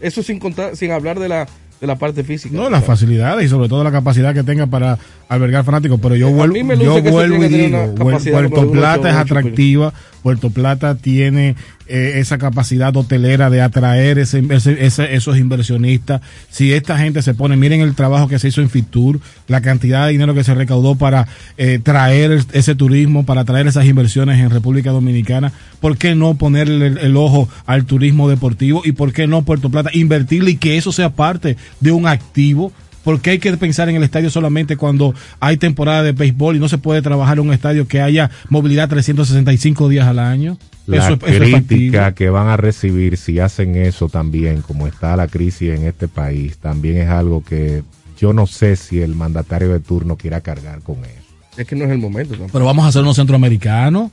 [0.00, 1.48] Eso sin contar, sin hablar de la,
[1.80, 2.54] de la parte física.
[2.54, 5.98] No, las facilidades y sobre todo la capacidad que tenga para albergar fanáticos.
[6.00, 9.92] Pero yo vuelvo, yo vuelvo y digo, Puerto Plata es atractiva.
[10.26, 11.54] Puerto Plata tiene
[11.86, 16.20] eh, esa capacidad hotelera de atraer ese, esos inversionistas.
[16.50, 20.04] Si esta gente se pone, miren el trabajo que se hizo en Fitur, la cantidad
[20.04, 24.50] de dinero que se recaudó para eh, traer ese turismo, para traer esas inversiones en
[24.50, 25.52] República Dominicana.
[25.78, 28.82] ¿Por qué no ponerle el, el ojo al turismo deportivo?
[28.84, 32.72] ¿Y por qué no Puerto Plata invertirle y que eso sea parte de un activo?
[33.06, 36.68] Porque hay que pensar en el estadio solamente cuando hay temporada de béisbol y no
[36.68, 40.58] se puede trabajar en un estadio que haya movilidad 365 días al año.
[40.88, 45.70] La eso, crítica que van a recibir si hacen eso también, como está la crisis
[45.70, 47.84] en este país, también es algo que
[48.18, 51.22] yo no sé si el mandatario de turno quiera cargar con eso.
[51.56, 52.52] Es que no es el momento tampoco.
[52.54, 54.10] Pero vamos a hacer unos centroamericanos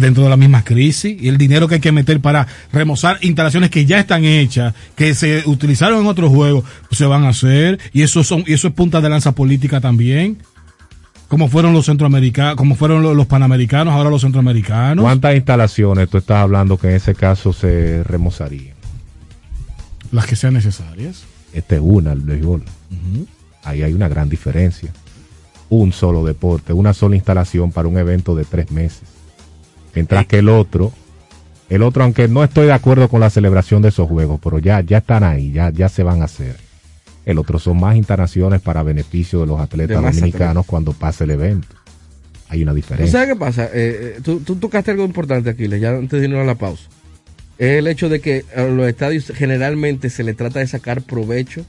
[0.00, 3.70] dentro de la misma crisis y el dinero que hay que meter para remozar instalaciones
[3.70, 7.78] que ya están hechas, que se utilizaron en otros juegos, pues se van a hacer
[7.92, 10.38] y eso son y eso es punta de lanza política también.
[11.28, 15.02] Como fueron los centroamericanos, como fueron los, los panamericanos, ahora los centroamericanos.
[15.02, 18.78] ¿Cuántas instalaciones tú estás hablando que en ese caso se remozarían?
[20.12, 21.24] las que sean necesarias.
[21.52, 22.62] Esta es una, el béisbol.
[23.64, 24.90] Ahí hay una gran diferencia.
[25.70, 29.02] Un solo deporte, una sola instalación para un evento de tres meses.
[29.94, 30.92] Mientras que el otro,
[31.68, 34.80] el otro, aunque no estoy de acuerdo con la celebración de esos juegos, pero ya,
[34.80, 36.56] ya están ahí, ya, ya se van a hacer.
[37.26, 41.30] El otro son más instalaciones para beneficio de los atletas De dominicanos cuando pase el
[41.32, 41.68] evento.
[42.48, 43.12] Hay una ¿Tú diferencia.
[43.12, 43.64] sabes qué pasa?
[43.66, 46.84] Eh, eh, tú, tú tocaste algo importante, Aquiles, ya antes de irnos a la pausa.
[47.58, 51.66] Es el hecho de que a los estadios generalmente se le trata de sacar provecho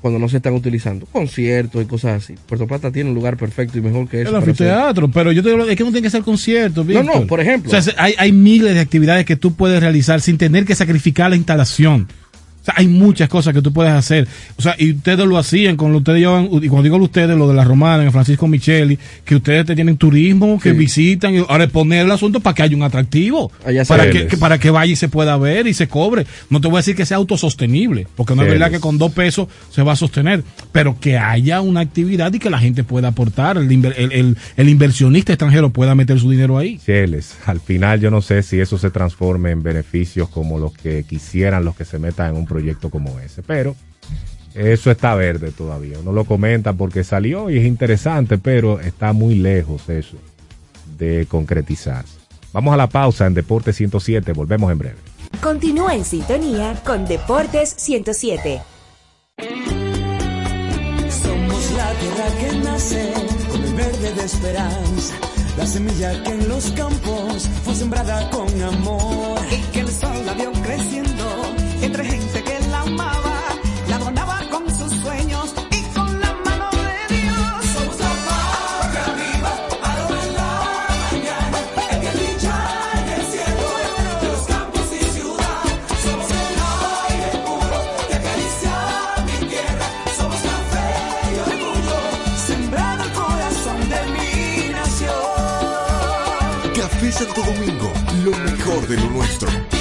[0.00, 1.06] cuando no se están utilizando.
[1.06, 2.34] Conciertos y cosas así.
[2.46, 4.30] Puerto Plata tiene un lugar perfecto y mejor que eso.
[4.30, 6.84] El anfiteatro, pero yo te digo, es que no tiene que ser concierto.
[6.84, 7.68] No, no, por ejemplo.
[7.68, 10.74] O sea, se- hay, hay miles de actividades que tú puedes realizar sin tener que
[10.74, 12.08] sacrificar la instalación.
[12.60, 14.28] O sea, hay muchas cosas que tú puedes hacer.
[14.56, 17.48] O sea, y ustedes lo hacían, con lo ustedes llevan, y cuando digo ustedes, lo
[17.48, 20.76] de la Romana, Francisco Micheli, que ustedes te tienen turismo, que Sí.
[20.76, 23.50] visitan, y ahora poner el asunto para que haya un atractivo.
[23.88, 26.26] Para que, que- para que vaya y se pueda ver y se cobre.
[26.50, 28.98] No te voy a decir que sea autosostenible, porque no es Sí, verdad que con
[28.98, 30.42] dos pesos se va a sostener,
[30.72, 34.68] pero que haya una actividad y que la gente pueda aportar, el, el- el- el
[34.68, 36.78] inversionista extranjero pueda meter su dinero ahí.
[36.84, 41.04] Cheles, al final yo no sé si eso se transforme en beneficios como los que
[41.08, 43.74] quisieran los que se metan en un proyecto como ese, pero
[44.54, 45.98] eso está verde todavía.
[46.00, 50.16] Uno lo comenta porque salió y es interesante, pero está muy lejos eso
[50.98, 52.18] de concretizarse.
[52.52, 54.96] Vamos a la pausa en Deporte 107, volvemos en breve.
[55.40, 58.60] Continúa en sintonía con Deportes 107.
[61.08, 63.12] Somos la tierra que nace
[63.50, 65.14] con el verde de esperanza,
[65.56, 70.34] la semilla que en los campos fue sembrada con amor y que el sol la
[70.34, 72.39] vio creciendo entre gente
[97.20, 97.92] Santo Domingo,
[98.24, 99.79] lo mejor de lo nuestro.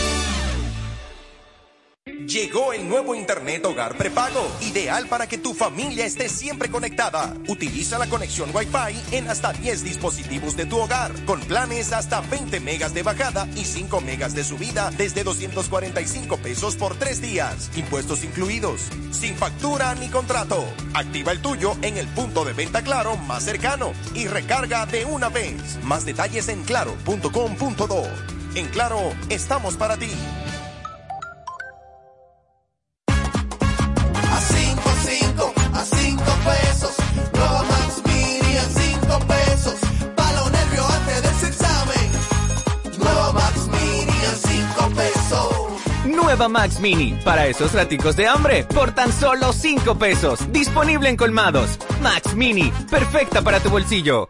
[2.28, 7.36] Llegó el nuevo Internet Hogar Prepago, ideal para que tu familia esté siempre conectada.
[7.47, 12.59] Utiliza la conexión Wi-Fi en hasta 10 dispositivos de tu hogar, con planes hasta 20
[12.59, 18.24] megas de bajada y 5 megas de subida desde 245 pesos por 3 días, impuestos
[18.24, 20.63] incluidos, sin factura ni contrato.
[20.93, 25.30] Activa el tuyo en el punto de venta Claro más cercano y recarga de una
[25.30, 25.80] vez.
[25.84, 28.03] Más detalles en claro.com.do.
[28.55, 30.11] En Claro, estamos para ti.
[46.47, 50.51] Max Mini, para esos raticos de hambre, por tan solo 5 pesos.
[50.51, 51.77] Disponible en colmados.
[52.01, 54.29] Max Mini, perfecta para tu bolsillo.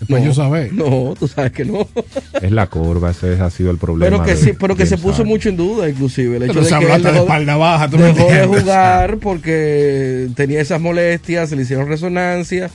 [0.00, 0.72] Después yo saber.
[0.72, 1.86] No, tú sabes que no.
[2.42, 4.10] Es la curva, ese ha sido el problema.
[4.10, 6.38] Pero que de sí, pero que se puso mucho en duda, inclusive.
[6.38, 7.88] El hecho Pero de se que él hasta de dejó, espalda baja.
[7.88, 12.68] ¿tú dejó de jugar porque tenía esas molestias, se le hicieron resonancia,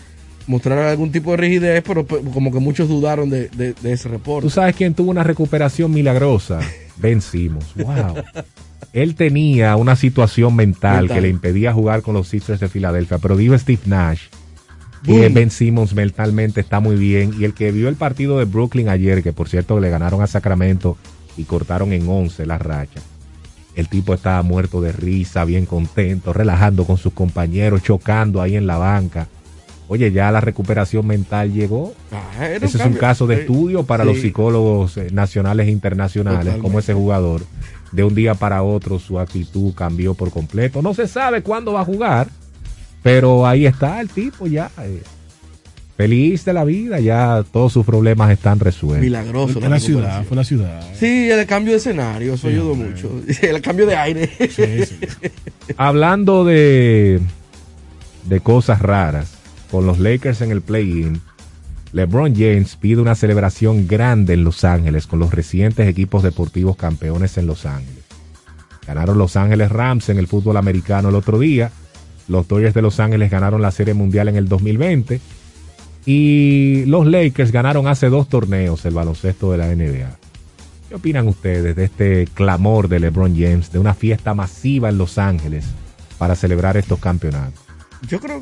[0.48, 4.08] mostraron algún tipo de rigidez, pero pe- como que muchos dudaron de, de- de ese
[4.08, 4.46] reporte.
[4.48, 6.62] Tú sabes quién tuvo una recuperación milagrosa.
[6.96, 7.66] Ben Simmons.
[7.76, 8.24] Wow.
[8.94, 11.16] Él tenía una situación mental, Mental.
[11.18, 14.22] que le impedía jugar con los Sixers de Filadelfia, pero vive Steve Nash.
[15.06, 15.20] Y.
[15.30, 17.34] Ben Simmons mentalmente está muy bien.
[17.40, 20.28] Y el que vio el partido de Brooklyn ayer, que por cierto le ganaron a
[20.28, 20.98] Sacramento
[21.38, 23.00] y cortaron en 11 la racha.
[23.76, 28.66] El tipo estaba muerto de risa, bien contento, relajando con sus compañeros, chocando ahí en
[28.66, 29.28] la banca.
[29.88, 31.94] Oye, ya la recuperación mental llegó.
[32.12, 33.42] Ah, Ese es un caso de Sí.
[33.42, 34.10] estudio para Sí.
[34.10, 36.62] los psicólogos eh, nacionales e internacionales, Totalmente.
[36.68, 37.44] como ese jugador.
[37.92, 40.82] De un día para otro su actitud cambió por completo.
[40.82, 42.28] No se sabe cuándo va a jugar,
[43.02, 44.70] pero ahí está el tipo ya.
[44.80, 45.02] eh,
[45.96, 49.02] feliz de la vida, ya todos sus problemas están resueltos.
[49.04, 49.60] Milagroso.
[49.60, 50.82] Fue la ciudad, fue la ciudad.
[50.94, 53.10] Sí, el cambio de escenario, eso ayudó mucho.
[53.42, 54.30] El cambio de aire.
[55.78, 57.20] Hablando de,
[58.26, 59.34] de cosas raras,
[59.72, 61.22] con los Lakers en el play-in,
[61.94, 67.38] LeBron James pide una celebración grande en Los Ángeles con los recientes equipos deportivos campeones
[67.38, 68.04] en Los Ángeles.
[68.86, 71.72] Ganaron Los Ángeles Rams en el fútbol americano el otro día.
[72.28, 75.20] Los Dodgers de Los Ángeles ganaron la Serie Mundial en el 2020.
[76.06, 80.18] Y los Lakers ganaron hace dos torneos el baloncesto de la NBA.
[80.88, 85.18] ¿Qué opinan ustedes de este clamor de LeBron James de una fiesta masiva en Los
[85.18, 85.66] Ángeles
[86.18, 87.60] para celebrar estos campeonatos?
[88.08, 88.42] Yo creo,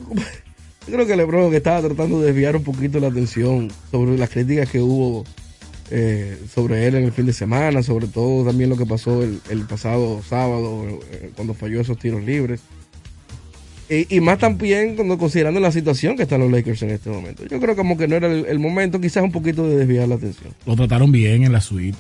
[0.88, 4.30] yo creo que LeBron que estaba tratando de desviar un poquito la atención sobre las
[4.30, 5.24] críticas que hubo
[5.92, 9.62] eh, sobre él en el fin de semana, sobre todo también lo que pasó el,
[9.70, 12.62] pasado sábado eh, cuando falló esos tiros libres.
[13.88, 17.46] Y, más también cuando considerando la situación que están los Lakers en este momento.
[17.46, 20.52] Yo creo como que no era el momento, quizás un poquito de desviar la atención.
[20.66, 21.96] Lo trataron bien en la suite.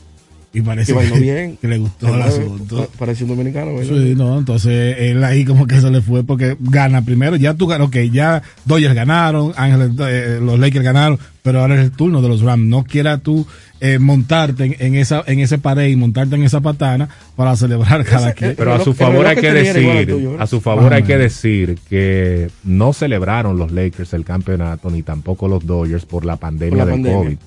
[0.55, 1.57] Y parece Que bailó que, bien.
[1.57, 2.89] que le gustó el asunto.
[2.97, 3.75] Parece un dominicano.
[3.75, 7.55] bailó Sí, no, entonces él ahí como que se le fue porque gana primero, ya
[7.55, 12.21] tú ok, ya Dodgers ganaron, Ángeles, eh, los Lakers ganaron, pero ahora es el turno
[12.21, 12.65] de los Rams.
[12.65, 13.45] No quieras tú
[13.81, 18.05] eh, montarte en, en esa en ese pared y montarte en esa patana para celebrar
[18.05, 18.55] cada quien.
[18.55, 22.93] Pero a su favor hay que decir, a su favor hay que decir que no
[22.93, 27.19] celebraron los Lakers el campeonato ni tampoco los Dodgers por la pandemia la del pandemia.
[27.19, 27.37] COVID.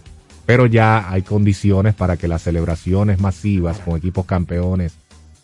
[0.49, 4.95] Pero ya hay condiciones para que las celebraciones masivas con equipos campeones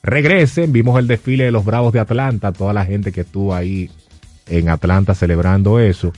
[0.02, 0.72] regresen.
[0.72, 3.90] Vimos el desfile de los Bravos de Atlanta, toda la gente que estuvo ahí
[4.48, 6.10] en Atlanta celebrando eso.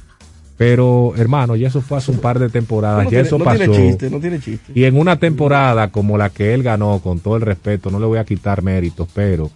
[0.56, 3.44] Pero, hermano, ya eso fue hace un par de temporadas, No ya tiene- eso no
[3.44, 3.58] pasó.
[3.58, 4.70] tiene chiste, no tiene chiste.
[4.72, 8.06] Y en una temporada como la que él ganó, con todo el respeto, no le
[8.06, 9.50] voy a quitar méritos, pero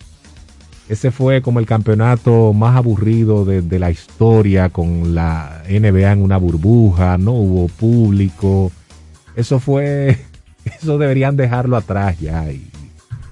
[0.88, 6.20] ese fue como el campeonato más aburrido de, de la historia, con la NBA en
[6.22, 8.72] una burbuja, no hubo público.
[9.36, 10.18] Eso fue,
[10.80, 12.70] eso deberían dejarlo atrás ya y,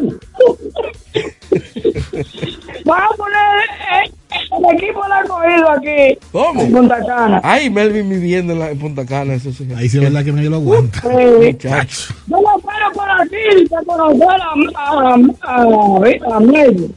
[2.86, 3.58] Van a poner
[3.92, 4.10] eh,
[4.56, 6.18] el equipo de la cogido aquí.
[6.32, 6.62] ¿Cómo?
[6.62, 7.40] En Punta Cana.
[7.44, 9.68] Ay, Melvin viviendo en, la, en Punta Cana, eso sí.
[9.76, 11.00] Ahí sí es verdad que nadie lo aguanta.
[11.02, 11.08] Sí.
[11.52, 12.14] Muchacho.
[12.28, 16.94] Yo lo espero por aquí para conocer a, a, a, a Melvin.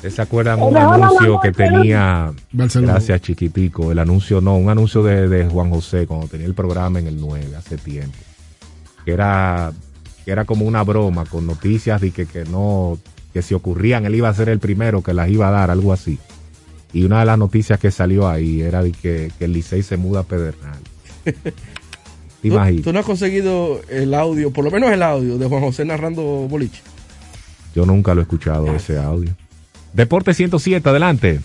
[0.00, 2.94] ¿Ustedes se acuerdan un anuncio que tenía, Barcelona.
[2.94, 7.00] gracias chiquitico, el anuncio no, un anuncio de, de Juan José cuando tenía el programa
[7.00, 8.16] en el 9 hace tiempo.
[9.04, 9.70] que era,
[10.24, 12.96] que era como una broma con noticias de que, que no,
[13.34, 15.92] que si ocurrían, él iba a ser el primero que las iba a dar, algo
[15.92, 16.18] así.
[16.94, 19.98] Y una de las noticias que salió ahí era de que, que el Licey se
[19.98, 20.80] muda a Pedernal.
[22.40, 22.48] ¿Te
[22.82, 26.22] tú no has conseguido el audio, por lo menos el audio de Juan José narrando
[26.48, 26.80] boliche.
[27.74, 29.30] Yo nunca lo he escuchado ese audio.
[29.92, 31.40] Deporte 107, adelante.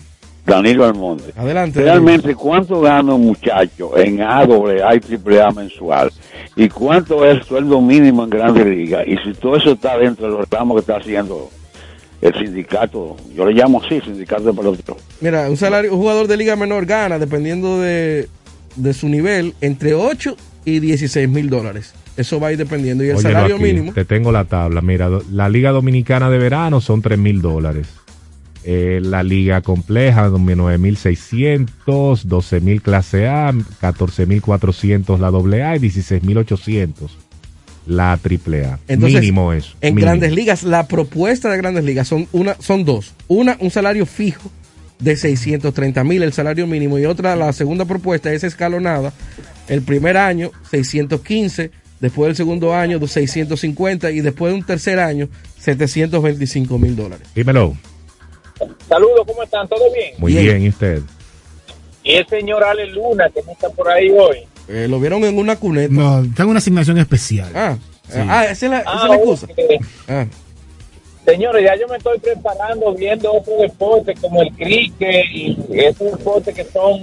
[0.46, 1.32] Danilo Almonte.
[1.36, 1.82] Adelante.
[1.82, 6.12] Realmente, ¿cuánto gana un muchacho en AA y AAA mensual?
[6.54, 9.04] ¿Y cuánto es el sueldo mínimo en Grandes Ligas?
[9.06, 11.50] Y si todo eso está dentro de los reclamos que está haciendo
[12.20, 15.02] el sindicato, yo le llamo así, sindicato de peloteros.
[15.20, 18.28] Mira, un salario, un jugador de liga menor gana, dependiendo de,
[18.76, 21.92] de su nivel, entre 8 y 16 mil dólares.
[22.16, 23.04] Eso va a ir dependiendo.
[23.04, 24.80] Y el Óyelo salario aquí, mínimo, Te tengo la tabla.
[24.80, 27.88] Mira, la Liga Dominicana de Verano son 3 mil dólares.
[28.68, 36.92] Eh, la Liga Compleja, 9.600, 12.000 clase A, 14.400 la AA y 16.800
[37.86, 38.80] la AAA.
[38.88, 39.76] Entonces, Mínimo eso.
[39.80, 40.10] en mínimo.
[40.10, 43.14] grandes ligas, la propuesta de grandes ligas son, una, son dos.
[43.28, 44.50] Una, un salario fijo
[44.98, 46.98] de 630 mil, el salario mínimo.
[46.98, 49.12] Y otra, la segunda propuesta es escalonada.
[49.68, 51.70] El primer año, 615.
[52.00, 54.10] Después del segundo año, 650.
[54.10, 55.28] Y después de un tercer año,
[55.60, 57.28] 725 mil dólares.
[57.32, 57.76] Dímelo.
[58.88, 59.68] Saludos, ¿cómo están?
[59.68, 60.14] ¿Todo bien?
[60.18, 61.00] Muy bien, ¿y usted?
[62.02, 64.38] Y el señor Ale Luna, que no está por ahí hoy.
[64.68, 65.92] Eh, lo vieron en una cuneta.
[65.92, 67.50] No, tengo una asignación especial.
[67.54, 67.76] Ah,
[68.08, 68.18] Sí.
[68.20, 69.46] ah esa es la, esa es Ah, la excusa.
[70.08, 70.26] Ah.
[71.24, 76.54] Señores, ya yo me estoy preparando viendo otros deportes como el cricket y esos deportes
[76.54, 77.02] que son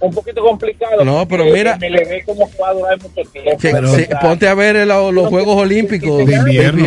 [0.00, 1.04] un poquito complicados.
[1.04, 3.50] No, pero mira- Me le ve como va a durar mucho tiempo.
[3.60, 6.84] Sí, Pero, sí, ponte a ver el- los Juegos Olímpicos De invierno,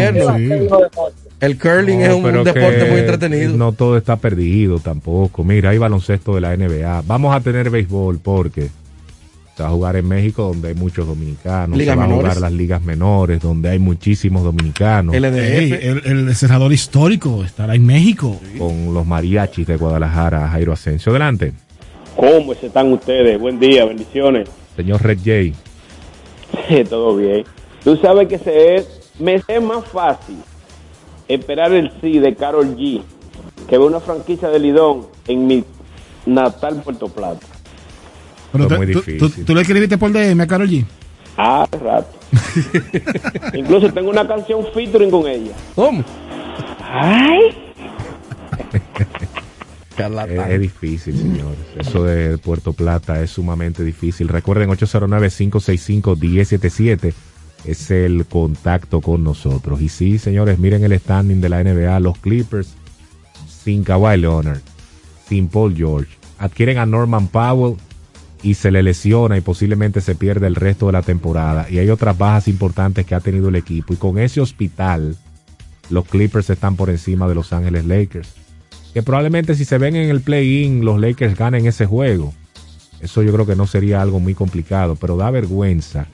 [1.42, 3.58] El curling No, es un, deporte muy entretenido.
[3.58, 5.44] No todo está perdido tampoco.
[5.44, 7.02] Mira, hay baloncesto de la NBA.
[7.08, 8.70] Vamos a tener béisbol porque
[9.58, 11.80] se va a jugar en México donde hay muchos dominicanos.
[11.80, 12.30] Ligas se va a menores.
[12.30, 15.16] jugar las ligas menores donde hay muchísimos dominicanos.
[15.16, 18.40] El, el senador histórico estará en México.
[18.60, 21.12] Con los mariachis de Guadalajara, Jairo Asensio.
[21.12, 21.54] Adelante,
[22.16, 23.40] ¿Cómo están ustedes?
[23.40, 24.48] Buen día, bendiciones.
[24.76, 25.56] señor Red Jay.
[26.90, 27.46] Todo bien.
[27.84, 28.88] Tú sabes que se es,
[29.18, 30.36] me es más fácil
[31.36, 33.02] esperar el sí de Carol G
[33.68, 35.64] que ver una franquicia de Lidón en mi
[36.26, 37.46] natal Puerto Plata.
[38.52, 39.20] Pero te- es muy tú, difícil.
[39.20, 40.84] tú- tú le escribiste por DM a Karol G.
[41.38, 42.10] Ah, rato.
[43.54, 45.54] Incluso tengo una canción featuring con ella.
[45.76, 46.04] ¿Cómo?
[46.84, 47.56] Ay.
[49.98, 51.60] Es, es difícil, señores.
[51.78, 54.28] Eso de Puerto Plata es sumamente difícil.
[54.28, 57.14] Recuerden 809-565-1077
[57.66, 59.82] es el contacto con nosotros.
[59.82, 62.00] Y sí, señores, miren el standing de la NBA.
[62.00, 62.74] Los Clippers
[63.48, 64.62] sin Kawhi Leonard,
[65.28, 66.12] sin Paul George.
[66.40, 67.78] Adquieren a Norman Powell
[68.42, 71.68] y se le lesiona y posiblemente se pierde el resto de la temporada.
[71.70, 73.94] Y hay otras bajas importantes que ha tenido el equipo.
[73.94, 75.16] Y con ese hospital,
[75.90, 78.42] los Clippers están por encima de Los Ángeles Lakers
[78.94, 82.34] que probablemente si se ven en el play-in los Lakers ganen ese juego.
[83.00, 86.08] Eso yo creo que no sería algo muy complicado, pero da vergüenza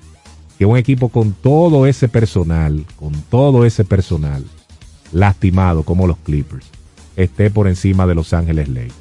[0.57, 4.43] que un equipo con todo ese personal, con todo ese personal
[5.11, 6.65] lastimado como los Clippers,
[7.15, 8.93] esté por encima de Los Ángeles Lakers.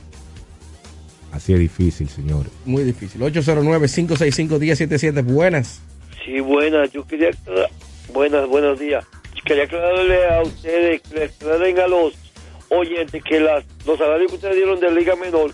[1.33, 2.51] Así es difícil, señores.
[2.65, 3.21] Muy difícil.
[3.23, 5.23] 809-565-1077.
[5.25, 5.81] Buenas.
[6.25, 6.91] Sí, buenas.
[6.93, 7.71] Yo quería aclarar-
[8.13, 9.05] buenas, buenos días.
[9.45, 12.15] Quería aclararle a ustedes, que le aclaren a los
[12.71, 15.53] oyentes que las, los salarios que ustedes dieron de Liga Menor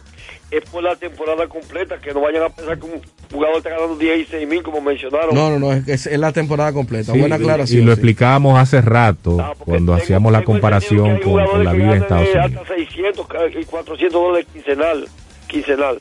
[0.52, 3.00] es por la temporada completa, que no vayan a pensar que un
[3.32, 5.34] jugador está ganando 16 mil, como mencionaron.
[5.34, 7.12] No, no, no, es, es- es la temporada completa.
[7.12, 7.82] Sí, Buena y- aclaración.
[7.82, 8.00] Y lo sí.
[8.00, 12.62] explicábamos hace rato cuando hacíamos la comparación con, con la vida en Estados Unidos.
[12.62, 13.26] hasta 600
[13.60, 15.08] y 400 dólares quincenal.
[15.48, 15.98] quincenal.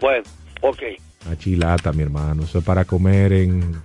[0.00, 0.24] Bueno,
[0.60, 0.82] ok.
[1.26, 2.42] Una chilata, mi hermano.
[2.44, 3.76] Eso es para comer en...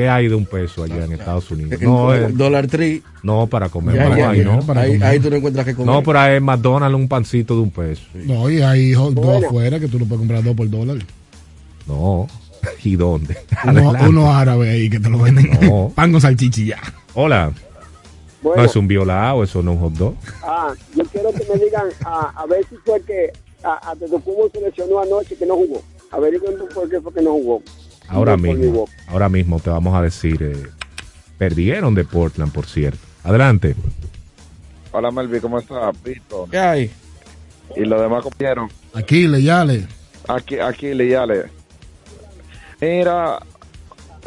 [0.00, 1.78] ¿Qué hay de un peso allá en Estados Unidos?
[1.82, 3.02] No, el es- Dollar Tree.
[3.22, 3.96] No, para comer.
[3.96, 4.44] Ya, no, ya, ahí ya.
[4.44, 4.72] no.
[4.80, 5.94] Ahí- ahí tú no encuentras que comer.
[5.94, 8.02] No, pero ahí en McDonald's un pancito de un peso.
[8.14, 10.96] No, y hay hot dog afuera que tú lo puedes comprar dos por dólar.
[11.86, 12.26] No.
[12.82, 13.36] ¿Y dónde?
[13.64, 14.08] Uno, Adelante.
[14.08, 15.50] uno árabe ahí que te lo venden.
[15.60, 15.92] No.
[15.94, 16.78] Pan con ya.
[17.12, 17.52] Hola.
[18.40, 18.62] Bueno.
[18.62, 20.14] No es un violado, eso no es un hot dog.
[20.42, 23.30] Ah, yo quiero que me digan a, a ver si fue que
[23.62, 25.82] a, a Tetocumbo se lesionó anoche que no jugó.
[26.10, 27.62] Averigüen por qué fue que no jugó.
[28.10, 30.68] Ahora mismo, ahora mismo te vamos a decir, eh,
[31.38, 32.98] perdieron de Portland, por cierto.
[33.24, 33.74] Adelante.
[34.92, 35.96] Hola Melvi, ¿cómo estás?
[35.98, 36.48] Pito.
[36.50, 36.90] ¿Qué hay?
[37.76, 38.70] Y los demás compañeros.
[38.94, 39.86] Aquí, le yale.
[40.28, 41.44] Aquí, aquí, Leyale.
[42.80, 43.38] Mira,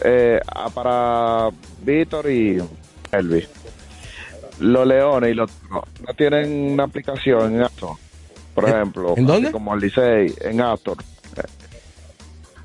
[0.03, 1.49] eh, ah, para
[1.81, 2.61] Víctor y
[3.11, 3.45] Melvi.
[4.59, 7.97] Los leones y los no, no tienen una aplicación en Astor.
[8.53, 9.47] Por ejemplo, ¿En dónde?
[9.47, 10.97] así como el Licey, en Astor.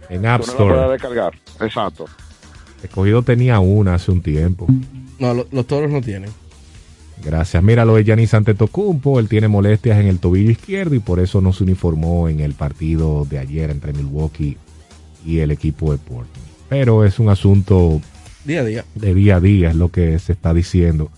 [0.08, 0.74] En App Tú no lo Store.
[0.74, 1.34] puedes descargar.
[1.60, 2.04] Exacto.
[2.82, 4.66] Escogido tenía una hace un tiempo.
[5.18, 6.30] No, lo- los toros no tienen.
[7.24, 7.60] Gracias.
[7.62, 11.40] Mira lo de Giannis Antetokounmpo, él tiene molestias en el tobillo izquierdo y por eso
[11.40, 14.56] no se uniformó en el partido de ayer entre Milwaukee
[15.26, 16.46] y el equipo de Portland.
[16.68, 18.00] Pero es un asunto
[18.44, 18.84] Día a día.
[18.94, 21.10] de día a día, es lo que se está diciendo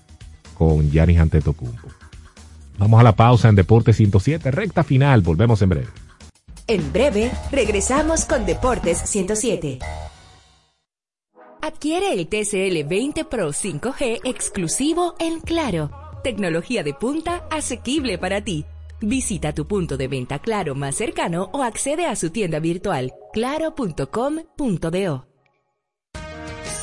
[0.57, 1.89] con Giannis Antetokounmpo.
[2.79, 5.89] Vamos a la pausa en Deportes 107, recta final, volvemos en breve.
[6.71, 9.81] En breve, regresamos con Deportes 107.
[11.61, 15.91] Adquiere el TCL 20 Pro 5G exclusivo en Claro.
[16.23, 18.65] Tecnología de punta asequible para ti.
[19.01, 25.27] Visita tu punto de venta Claro más cercano o accede a su tienda virtual claro.com.do.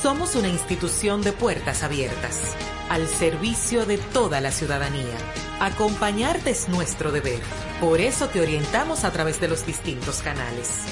[0.02, 2.54] Somos una institución de puertas abiertas,
[2.90, 5.16] al servicio de toda la ciudadanía.
[5.60, 7.40] Acompañarte es nuestro deber.
[7.80, 10.84] Por eso te orientamos a través de los distintos canales.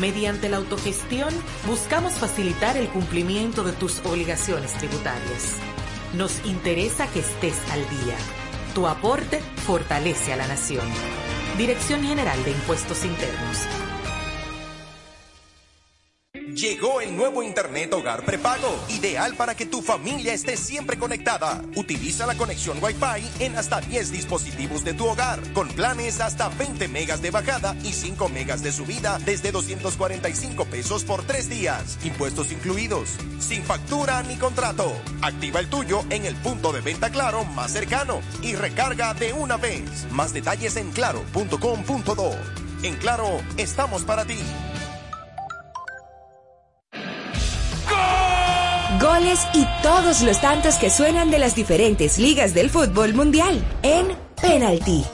[0.00, 1.32] Mediante la autogestión,
[1.66, 5.54] buscamos facilitar el cumplimiento de tus obligaciones tributarias.
[6.14, 8.16] Nos interesa que estés al día.
[8.74, 10.86] Tu aporte fortalece a la nación.
[11.56, 13.58] Dirección General de Impuestos Internos.
[16.54, 21.62] Llegó el nuevo Internet Hogar Prepago, ideal para que tu familia esté siempre conectada.
[21.76, 26.88] Utiliza la conexión Wi-Fi en hasta 10 dispositivos de tu hogar, con planes hasta 20
[26.88, 32.50] megas de bajada y 5 megas de subida desde 245 pesos por 3 días, impuestos
[32.50, 34.92] incluidos, sin factura ni contrato.
[35.22, 39.56] Activa el tuyo en el punto de venta Claro más cercano y recarga de una
[39.56, 40.06] vez.
[40.10, 42.32] Más detalles en claro.com.do.
[42.82, 44.38] En Claro, estamos para ti.
[49.00, 54.08] Goles y todos los tantos que suenan de las diferentes ligas del fútbol mundial en
[54.42, 55.04] Penalty.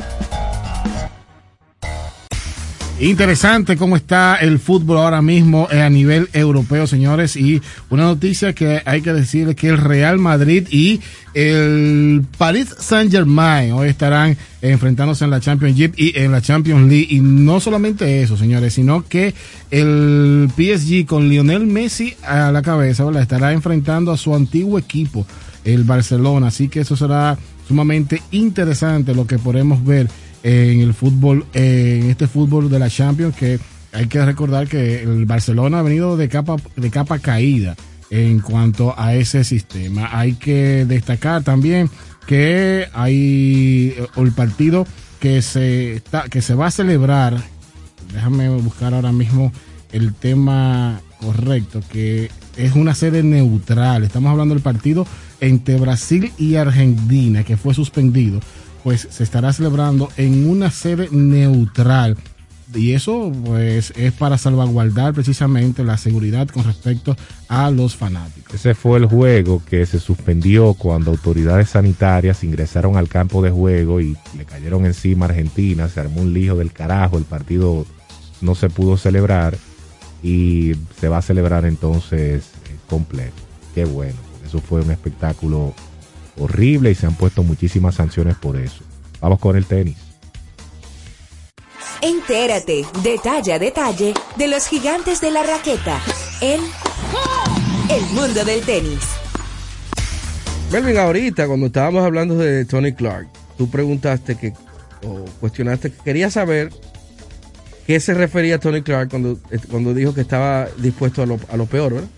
[2.99, 7.37] Interesante cómo está el fútbol ahora mismo eh, a nivel europeo, señores.
[7.37, 11.03] Y una noticia que hay que decir es que el Real Madrid y
[11.35, 17.09] el Paris Saint Germain hoy estarán enfrentándose en la Championship y en la Champions League.
[17.11, 19.35] Y no solamente eso, señores, sino que
[19.71, 23.21] el PSG con Lionel Messi a la cabeza, ¿verdad?
[23.21, 25.27] Estará enfrentando a su antiguo equipo,
[25.65, 26.47] el Barcelona.
[26.47, 27.37] Así que eso será
[27.69, 30.09] sumamente interesante lo que podemos ver
[30.47, 33.59] en el fútbol, en este fútbol de la Champions, que
[33.93, 37.75] hay que recordar que el Barcelona ha venido de capa, de capa caída
[38.11, 40.09] en cuanto a ese sistema.
[40.17, 41.91] Hay que destacar también
[42.29, 44.87] que hay eh, el partido
[45.19, 47.37] que se está, que se va a celebrar.
[48.13, 49.51] Déjame buscar ahora mismo
[49.91, 54.05] el tema correcto, que es una sede neutral.
[54.05, 55.09] Estamos hablando del partido
[55.41, 58.39] entre Brasil y Argentina, que fue suspendido
[58.87, 62.17] pues se estará celebrando en una sede neutral.
[62.73, 67.17] Y eso pues es para salvaguardar precisamente la seguridad con respecto
[67.49, 68.55] a los fanáticos.
[68.55, 74.01] Ese fue el juego que se suspendió cuando autoridades sanitarias ingresaron al campo de juego
[74.01, 77.85] y le cayeron encima a Argentina, se armó un lijo del carajo, el partido
[78.41, 79.59] no se pudo celebrar
[80.23, 83.35] y se va a celebrar entonces eh, completo.
[83.75, 85.75] Qué bueno, eso fue un espectáculo
[86.39, 88.83] horrible y se han puesto muchísimas sanciones por eso.
[89.21, 89.97] Vamos con el tenis.
[92.03, 95.99] Entérate, detalle a detalle, de los gigantes de la raqueta
[96.41, 96.61] en
[97.89, 99.01] El Mundo del Tenis.
[100.71, 104.53] Melvin, ahorita cuando estábamos hablando de Tony Clark, tú preguntaste que,
[105.03, 106.71] o cuestionaste que quería saber
[107.87, 111.57] qué se refería Tony Clark cuando, eh, cuando dijo que estaba dispuesto a lo, a
[111.57, 112.09] lo peor, ¿verdad?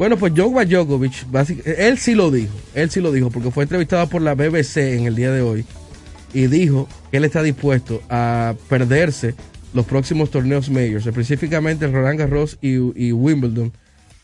[0.00, 4.06] Bueno, pues Djokovic, básic- él sí lo dijo, él sí lo dijo, porque fue entrevistado
[4.08, 5.66] por la BBC en el día de hoy
[6.32, 9.34] y dijo que él está dispuesto a perderse
[9.74, 12.76] los próximos torneos majors, específicamente el Roland Garros y,
[13.08, 13.74] y Wimbledon,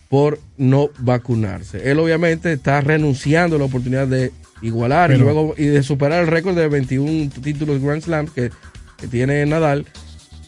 [0.08, 1.90] por no vacunarse.
[1.90, 6.28] Él obviamente está renunciando a la oportunidad de igualar y luego y de superar el
[6.28, 8.50] récord de 21 títulos Grand Slam que,
[8.96, 9.84] que tiene Nadal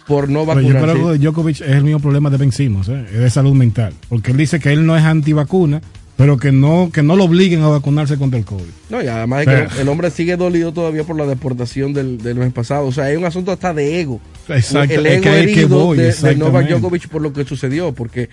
[0.08, 0.92] por no Pero yo vacunarse.
[1.00, 3.04] creo que Djokovic es el mismo problema de Ben Simmons, ¿eh?
[3.12, 3.92] es de salud mental.
[4.08, 5.80] Porque él dice que él no es antivacuna,
[6.16, 8.64] pero que no, que no lo obliguen a vacunarse contra el COVID.
[8.90, 12.34] No, y además es que el hombre sigue dolido todavía por la deportación del, del
[12.36, 12.86] mes pasado.
[12.86, 14.20] O sea, hay un asunto hasta de ego.
[14.48, 16.34] Exacto, El es ego que herido voy, de, de.
[16.34, 18.28] Novak Djokovic por lo que sucedió, porque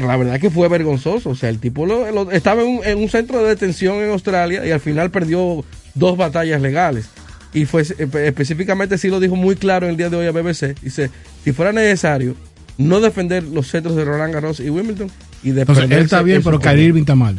[0.00, 1.30] la verdad que fue vergonzoso.
[1.30, 4.10] O sea, el tipo lo- lo- estaba en un, en un centro de detención en
[4.10, 5.64] Australia y al final perdió
[5.94, 7.06] dos batallas legales.
[7.54, 10.32] Y fue espe- específicamente, sí lo dijo muy claro en el día de hoy a
[10.32, 10.74] BBC.
[10.82, 11.08] Dice,
[11.44, 12.34] si fuera necesario,
[12.78, 15.08] no defender los centros de Roland Garros y Wimbledon
[15.42, 16.62] y Entonces, él está bien, pero juego".
[16.72, 17.38] Kyrie Irving está mal.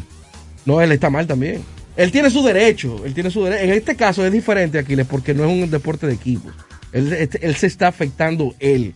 [0.66, 1.62] No, él está mal también.
[1.98, 3.64] Él tiene su derecho, él tiene su derecho.
[3.64, 6.54] En este caso es diferente, Aquiles, porque no es un deporte de equipos.
[6.92, 8.94] Él, este- él se está afectando él.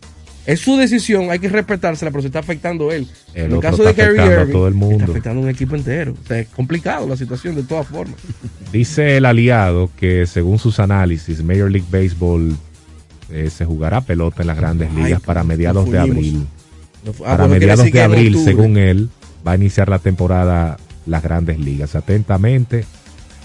[0.50, 3.08] Es su decisión, hay que respetársela, pero se está afectando él.
[3.36, 4.98] El en el caso de a Irving, todo el mundo.
[4.98, 6.16] está afectando a un equipo entero.
[6.20, 8.16] O sea, es complicado la situación de todas formas.
[8.74, 12.58] Dice el aliado que según sus análisis, Major League Baseball
[13.30, 16.48] eh, se jugará pelota en las grandes ligas para mediados de abril.
[17.06, 19.10] No ah, para bueno, mediados de abril, según él,
[19.48, 21.96] va a iniciar la temporada las grandes ligas.
[21.96, 22.86] Atentamente,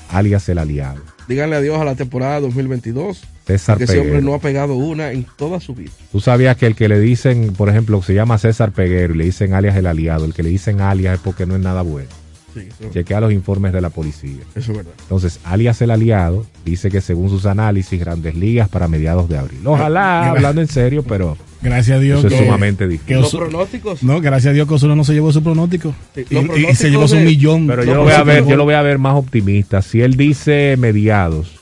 [0.09, 1.03] alias el aliado.
[1.29, 3.25] Díganle adiós a la temporada 2022.
[3.47, 5.91] César porque ese hombre no ha pegado una en toda su vida.
[6.13, 9.25] Tú sabías que el que le dicen, por ejemplo, se llama César Peguero y le
[9.25, 12.09] dicen alias el aliado, el que le dicen alias es porque no es nada bueno.
[12.55, 14.39] Sí, Chequea los informes de la policía.
[14.55, 14.93] eso es verdad.
[15.03, 19.59] Entonces, alias el aliado dice que según sus análisis, grandes ligas para mediados de abril.
[19.65, 22.19] Ojalá, Gra- hablando en serio, pero Gracias a Dios.
[22.21, 23.17] eso es que- sumamente que difícil.
[23.21, 24.03] Los pronósticos.
[24.05, 25.95] No, gracias a Dios que Osuna no se llevó su pronóstico.
[26.15, 27.67] Sí, Y, los y- se llevó su de- millón.
[27.67, 29.83] Pero yo lo voy a ver, yo lo voy a ver más optimista.
[29.83, 31.54] Si él dice mediados,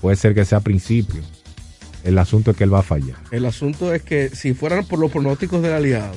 [0.00, 1.22] puede ser que sea principio.
[2.04, 3.16] El asunto es que él va a fallar.
[3.30, 6.14] El asunto es que si fueran por los pronósticos del aliado,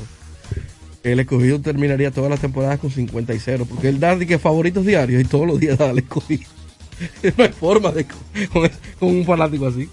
[1.04, 4.38] el escogido terminaría todas las temporadas con 50 y 0, porque él da de que
[4.38, 6.44] favoritos diarios y todos los días da al escogido.
[7.38, 8.70] no hay forma de con,
[9.00, 9.90] con un fanático así.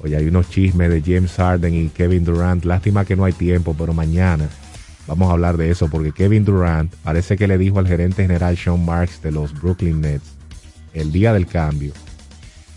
[0.00, 2.64] Oye, hay unos chismes de James Harden y Kevin Durant.
[2.64, 4.48] Lástima que no hay tiempo, pero mañana
[5.06, 8.56] vamos a hablar de eso porque Kevin Durant parece que le dijo al gerente general
[8.56, 10.34] Sean Marks de los Brooklyn Nets
[10.94, 11.92] el día del cambio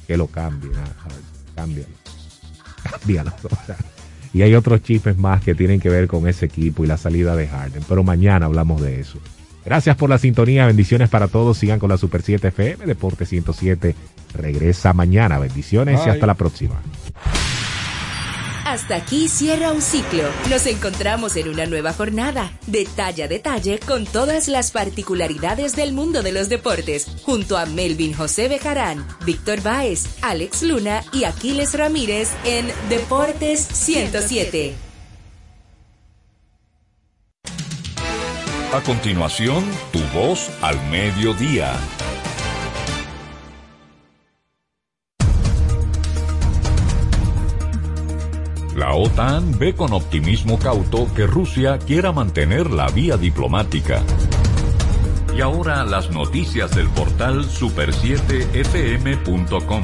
[0.05, 0.71] que lo cambie.
[0.71, 1.23] a Harden.
[1.55, 1.93] Cámbialo.
[2.83, 3.33] Cámbialo.
[3.43, 3.77] O sea,
[4.33, 7.37] y hay otros chismes más que tienen que ver con ese equipo y la salida
[7.37, 7.83] de Harden.
[7.87, 9.17] Pero mañana hablamos de eso.
[9.63, 10.65] Gracias por la sintonía.
[10.65, 11.57] Bendiciones para todos.
[11.57, 12.85] Sigan con la Super 7 FM.
[12.85, 13.95] Deporte 107
[14.33, 15.39] regresa mañana.
[15.39, 16.75] Bendiciones y hasta la próxima.
[18.65, 20.23] Hasta aquí cierra un ciclo.
[20.49, 26.23] Nos encontramos en una nueva jornada, detalle a detalle, con todas las particularidades del mundo
[26.23, 32.31] de los deportes, junto a Melvin José Bejarán, Víctor Báez, Alex Luna y Aquiles Ramírez
[32.43, 34.73] en Deportes 107.
[38.73, 39.63] A continuación,
[39.93, 41.75] tu voz al mediodía.
[48.75, 54.03] La OTAN ve con optimismo cauto que Rusia quiera mantener la vía diplomática.
[55.33, 59.83] Y ahora las noticias del portal super7fm.com.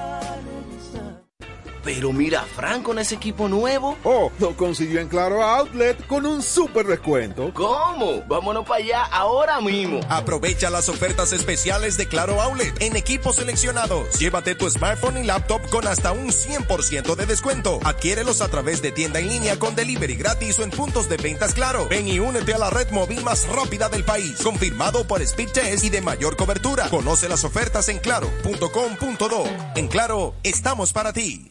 [1.88, 3.96] Pero mira, Frank con ese equipo nuevo.
[4.04, 7.50] Oh, lo consiguió en Claro Outlet con un super descuento.
[7.54, 8.22] ¿Cómo?
[8.28, 10.00] Vámonos para allá ahora mismo.
[10.10, 14.18] Aprovecha las ofertas especiales de Claro Outlet en equipos seleccionados.
[14.18, 17.80] Llévate tu smartphone y laptop con hasta un 100% de descuento.
[17.82, 21.54] Adquiérelos a través de tienda en línea con delivery gratis o en puntos de ventas
[21.54, 21.88] Claro.
[21.88, 24.36] Ven y únete a la red móvil más rápida del país.
[24.44, 26.90] Confirmado por Speed Test y de mayor cobertura.
[26.90, 29.44] Conoce las ofertas en claro.com.do.
[29.74, 31.50] En Claro, estamos para ti.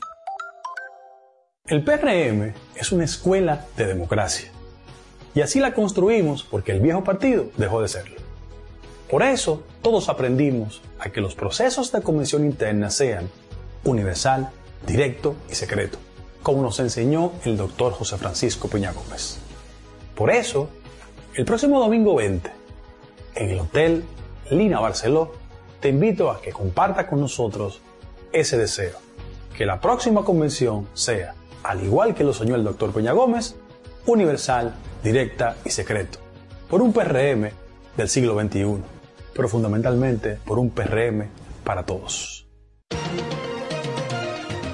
[1.68, 4.49] El PRM es una escuela de democracia.
[5.36, 8.15] Y así la construimos porque el viejo partido dejó de serlo.
[9.09, 13.30] Por eso, todos aprendimos a que los procesos de convención interna sean
[13.84, 14.49] universal,
[14.86, 15.97] directo y secreto,
[16.41, 19.38] como nos enseñó el doctor José Francisco Peña Gómez.
[20.15, 20.70] Por eso,
[21.34, 22.49] el próximo domingo 20,
[23.36, 24.05] en el Hotel
[24.51, 25.34] Lina Barceló,
[25.82, 27.82] te invito a que comparta con nosotros
[28.32, 28.97] ese deseo,
[29.57, 31.36] que la próxima convención sea,
[31.68, 33.55] al igual que lo soñó el doctor Peña Gómez,
[34.05, 36.20] universal, directa y secreto,
[36.70, 37.49] por un PRM
[37.97, 38.78] del siglo XXI.
[39.34, 41.28] pero fundamentalmente por un PRM
[41.63, 42.47] para todos.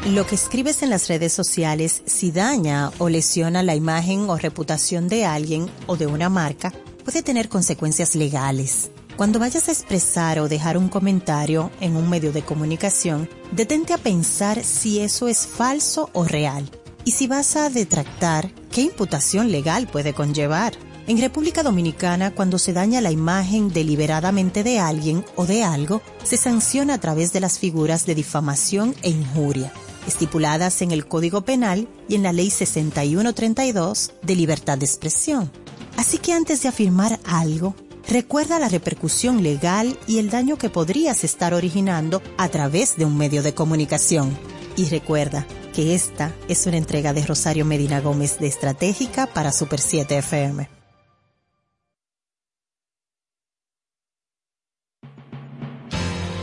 [0.09, 5.09] Lo que escribes en las redes sociales, si daña o lesiona la imagen o reputación
[5.09, 6.71] de alguien o de una marca,
[7.03, 8.89] puede tener consecuencias legales.
[9.17, 13.97] Cuando vayas a expresar o dejar un comentario en un medio de comunicación, detente a
[13.97, 16.69] pensar si eso es falso o real.
[17.05, 20.73] Y si vas a detractar, ¿qué imputación legal puede conllevar?
[21.05, 26.37] En República Dominicana, cuando se daña la imagen deliberadamente de alguien o de algo, se
[26.37, 29.73] sanciona a través de las figuras de difamación e injuria,
[30.07, 35.51] estipuladas en el Código Penal y en la Ley 6132 de Libertad de Expresión.
[35.97, 37.75] Así que antes de afirmar algo,
[38.07, 43.17] Recuerda la repercusión legal y el daño que podrías estar originando a través de un
[43.17, 44.37] medio de comunicación.
[44.75, 49.81] Y recuerda que esta es una entrega de Rosario Medina Gómez de Estratégica para Super
[49.81, 50.69] 7 FM.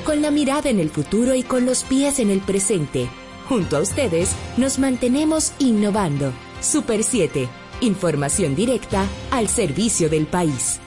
[0.05, 3.09] Con la mirada en el futuro y con los pies en el presente,
[3.49, 6.33] junto a ustedes nos mantenemos innovando.
[6.61, 7.49] Super 7,
[7.81, 10.81] información directa al servicio del país.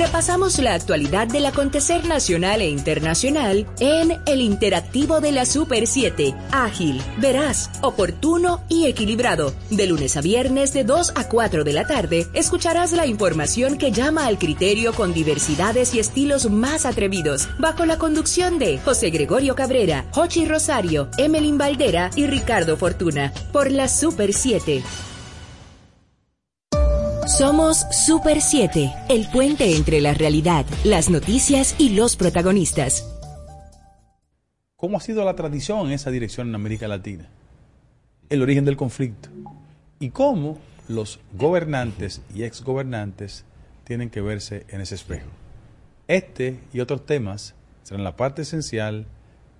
[0.00, 6.34] Repasamos la actualidad del acontecer nacional e internacional en El Interactivo de la Super 7.
[6.52, 9.52] Ágil, veraz, oportuno y equilibrado.
[9.68, 13.92] De lunes a viernes de 2 a 4 de la tarde escucharás la información que
[13.92, 19.54] llama al criterio con diversidades y estilos más atrevidos, bajo la conducción de José Gregorio
[19.54, 24.82] Cabrera, Jochi Rosario, Emelín Valdera y Ricardo Fortuna, por la Super 7.
[27.26, 33.06] Somos Super 7, el puente entre la realidad, las noticias y los protagonistas.
[34.76, 37.28] ¿Cómo ha sido la tradición en esa dirección en América Latina?
[38.30, 39.28] El origen del conflicto.
[39.98, 40.58] Y cómo
[40.88, 43.44] los gobernantes y exgobernantes
[43.84, 45.28] tienen que verse en ese espejo.
[46.08, 49.06] Este y otros temas serán la parte esencial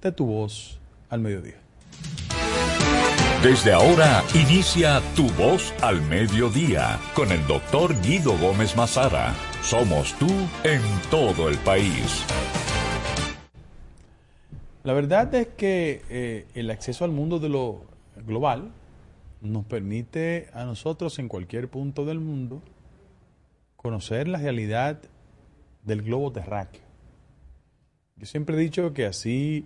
[0.02, 0.80] de tu voz
[1.11, 1.61] al mediodía.
[3.43, 9.34] Desde ahora inicia Tu Voz al Mediodía con el doctor Guido Gómez Mazara.
[9.62, 10.26] Somos tú
[10.62, 12.22] en todo el país.
[14.82, 17.86] La verdad es que eh, el acceso al mundo de lo
[18.26, 18.72] global
[19.41, 22.61] nos permite a nosotros en cualquier punto del mundo
[23.76, 25.01] conocer la realidad
[25.82, 26.82] del globo terráqueo.
[28.16, 29.64] Yo siempre he dicho que así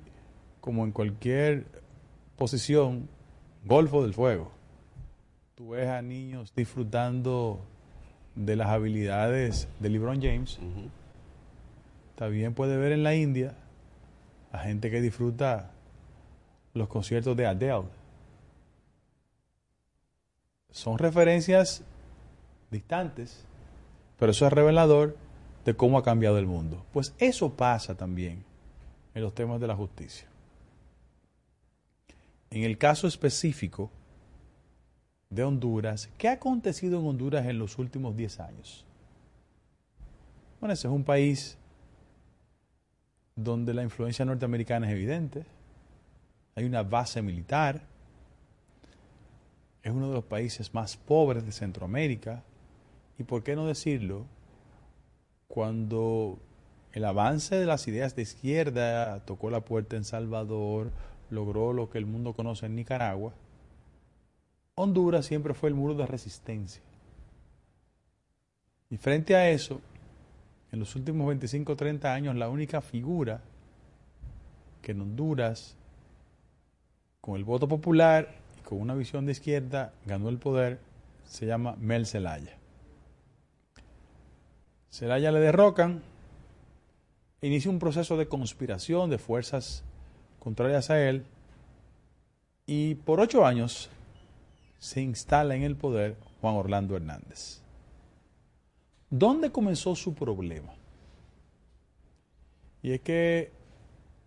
[0.60, 1.66] como en cualquier
[2.36, 3.08] posición
[3.64, 4.50] Golfo del Fuego.
[5.54, 7.60] Tú ves a niños disfrutando
[8.34, 10.58] de las habilidades de LeBron James.
[12.16, 13.54] También puede ver en la India
[14.52, 15.70] a gente que disfruta
[16.74, 17.84] los conciertos de Adele.
[20.70, 21.82] Son referencias
[22.70, 23.44] distantes,
[24.18, 25.16] pero eso es revelador
[25.64, 26.84] de cómo ha cambiado el mundo.
[26.92, 28.44] Pues eso pasa también
[29.14, 30.28] en los temas de la justicia.
[32.54, 33.90] En el caso específico
[35.28, 38.84] de Honduras, ¿qué ha acontecido en Honduras en los últimos 10 años?
[40.60, 41.58] Bueno, ese es un país
[43.34, 45.44] donde la influencia norteamericana es evidente,
[46.54, 47.82] hay una base militar,
[49.82, 52.44] es uno de los países más pobres de Centroamérica,
[53.18, 54.26] y por qué no decirlo,
[55.48, 56.38] cuando
[56.92, 60.92] el avance de las ideas de izquierda tocó la puerta en Salvador,
[61.34, 63.34] logró lo que el mundo conoce en Nicaragua,
[64.76, 66.82] Honduras siempre fue el muro de resistencia.
[68.90, 69.80] Y frente a eso,
[70.72, 73.40] en los últimos 25 o 30 años, la única figura
[74.82, 75.76] que en Honduras,
[77.20, 80.80] con el voto popular y con una visión de izquierda, ganó el poder,
[81.24, 82.58] se llama Mel Zelaya.
[84.90, 86.02] Zelaya le derrocan
[87.40, 89.84] e inicia un proceso de conspiración de fuerzas
[90.44, 91.24] contrarias a él,
[92.66, 93.90] y por ocho años
[94.78, 97.62] se instala en el poder Juan Orlando Hernández.
[99.08, 100.74] ¿Dónde comenzó su problema?
[102.82, 103.50] Y es que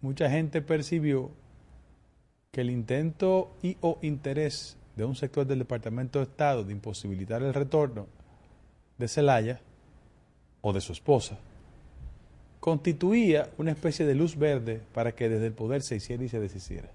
[0.01, 1.30] mucha gente percibió
[2.51, 7.43] que el intento y o interés de un sector del Departamento de Estado de imposibilitar
[7.43, 8.07] el retorno
[8.97, 9.61] de Zelaya
[10.61, 11.38] o de su esposa
[12.60, 16.39] constituía una especie de luz verde para que desde el poder se hiciera y se
[16.39, 16.89] deshiciera.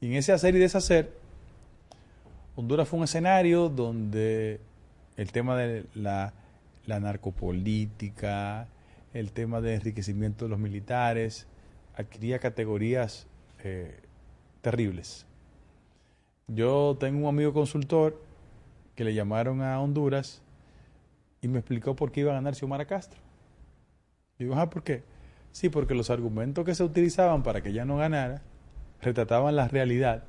[0.00, 1.12] Y en ese hacer y deshacer,
[2.56, 4.60] Honduras fue un escenario donde
[5.16, 6.32] el tema de la,
[6.86, 8.68] narcopolítica,
[9.12, 11.46] el tema de enriquecimiento de los militares,
[11.96, 13.26] adquiría categorías
[13.62, 13.98] eh,
[14.60, 15.26] terribles.
[16.46, 18.20] Yo tengo un amigo consultor
[18.94, 20.42] que le llamaron a Honduras
[21.40, 23.23] y me explicó por qué iba a ganar Xiomara Castro.
[24.44, 25.02] Digo, ah, ¿por qué?
[25.52, 28.42] Sí, porque los argumentos que se utilizaban para que ella no ganara
[29.00, 30.24] retrataban la realidad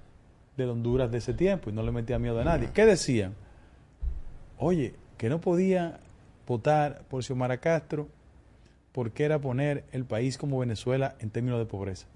[0.58, 2.70] de Honduras de ese tiempo y no le metía miedo a nadie.
[2.74, 3.34] ¿Qué decían?
[4.58, 6.00] Oye, que no podía
[6.48, 8.08] votar por Xiomara Castro
[8.92, 12.08] porque era poner el país como Venezuela en términos de pobreza.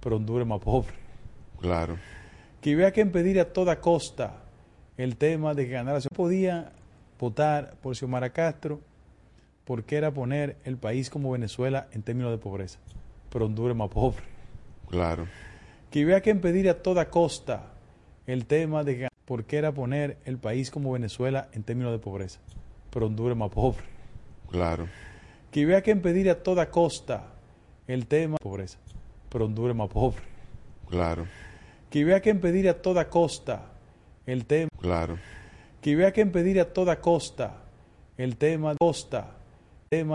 [0.00, 0.92] Pero Honduras es más pobre.
[1.60, 1.96] Claro.
[2.60, 4.36] Que había que impedir a toda costa
[4.96, 6.00] el tema de que ganara.
[6.00, 6.72] Se podía
[7.18, 8.80] votar por Xiomara Castro
[9.68, 12.78] porque era poner el país como Venezuela en términos de pobreza.
[13.28, 14.22] Pero Honduras más pobre.
[14.88, 15.28] Claro.
[15.90, 17.66] Que había que impedir a toda costa
[18.26, 22.40] el tema de que porque era poner el país como Venezuela en términos de pobreza.
[22.90, 23.84] Pero Honduras más pobre.
[24.50, 24.88] Claro.
[25.50, 27.26] Que había que impedir a toda costa
[27.86, 28.78] el tema de pobreza.
[29.28, 30.22] Pero Honduras más pobre.
[30.88, 31.26] Claro.
[31.90, 33.66] Que había que impedir a toda costa
[34.24, 34.70] el tema.
[34.80, 35.18] Claro.
[35.82, 37.52] Que había que impedir a toda costa
[38.16, 39.34] el tema de costa
[39.88, 40.14] tema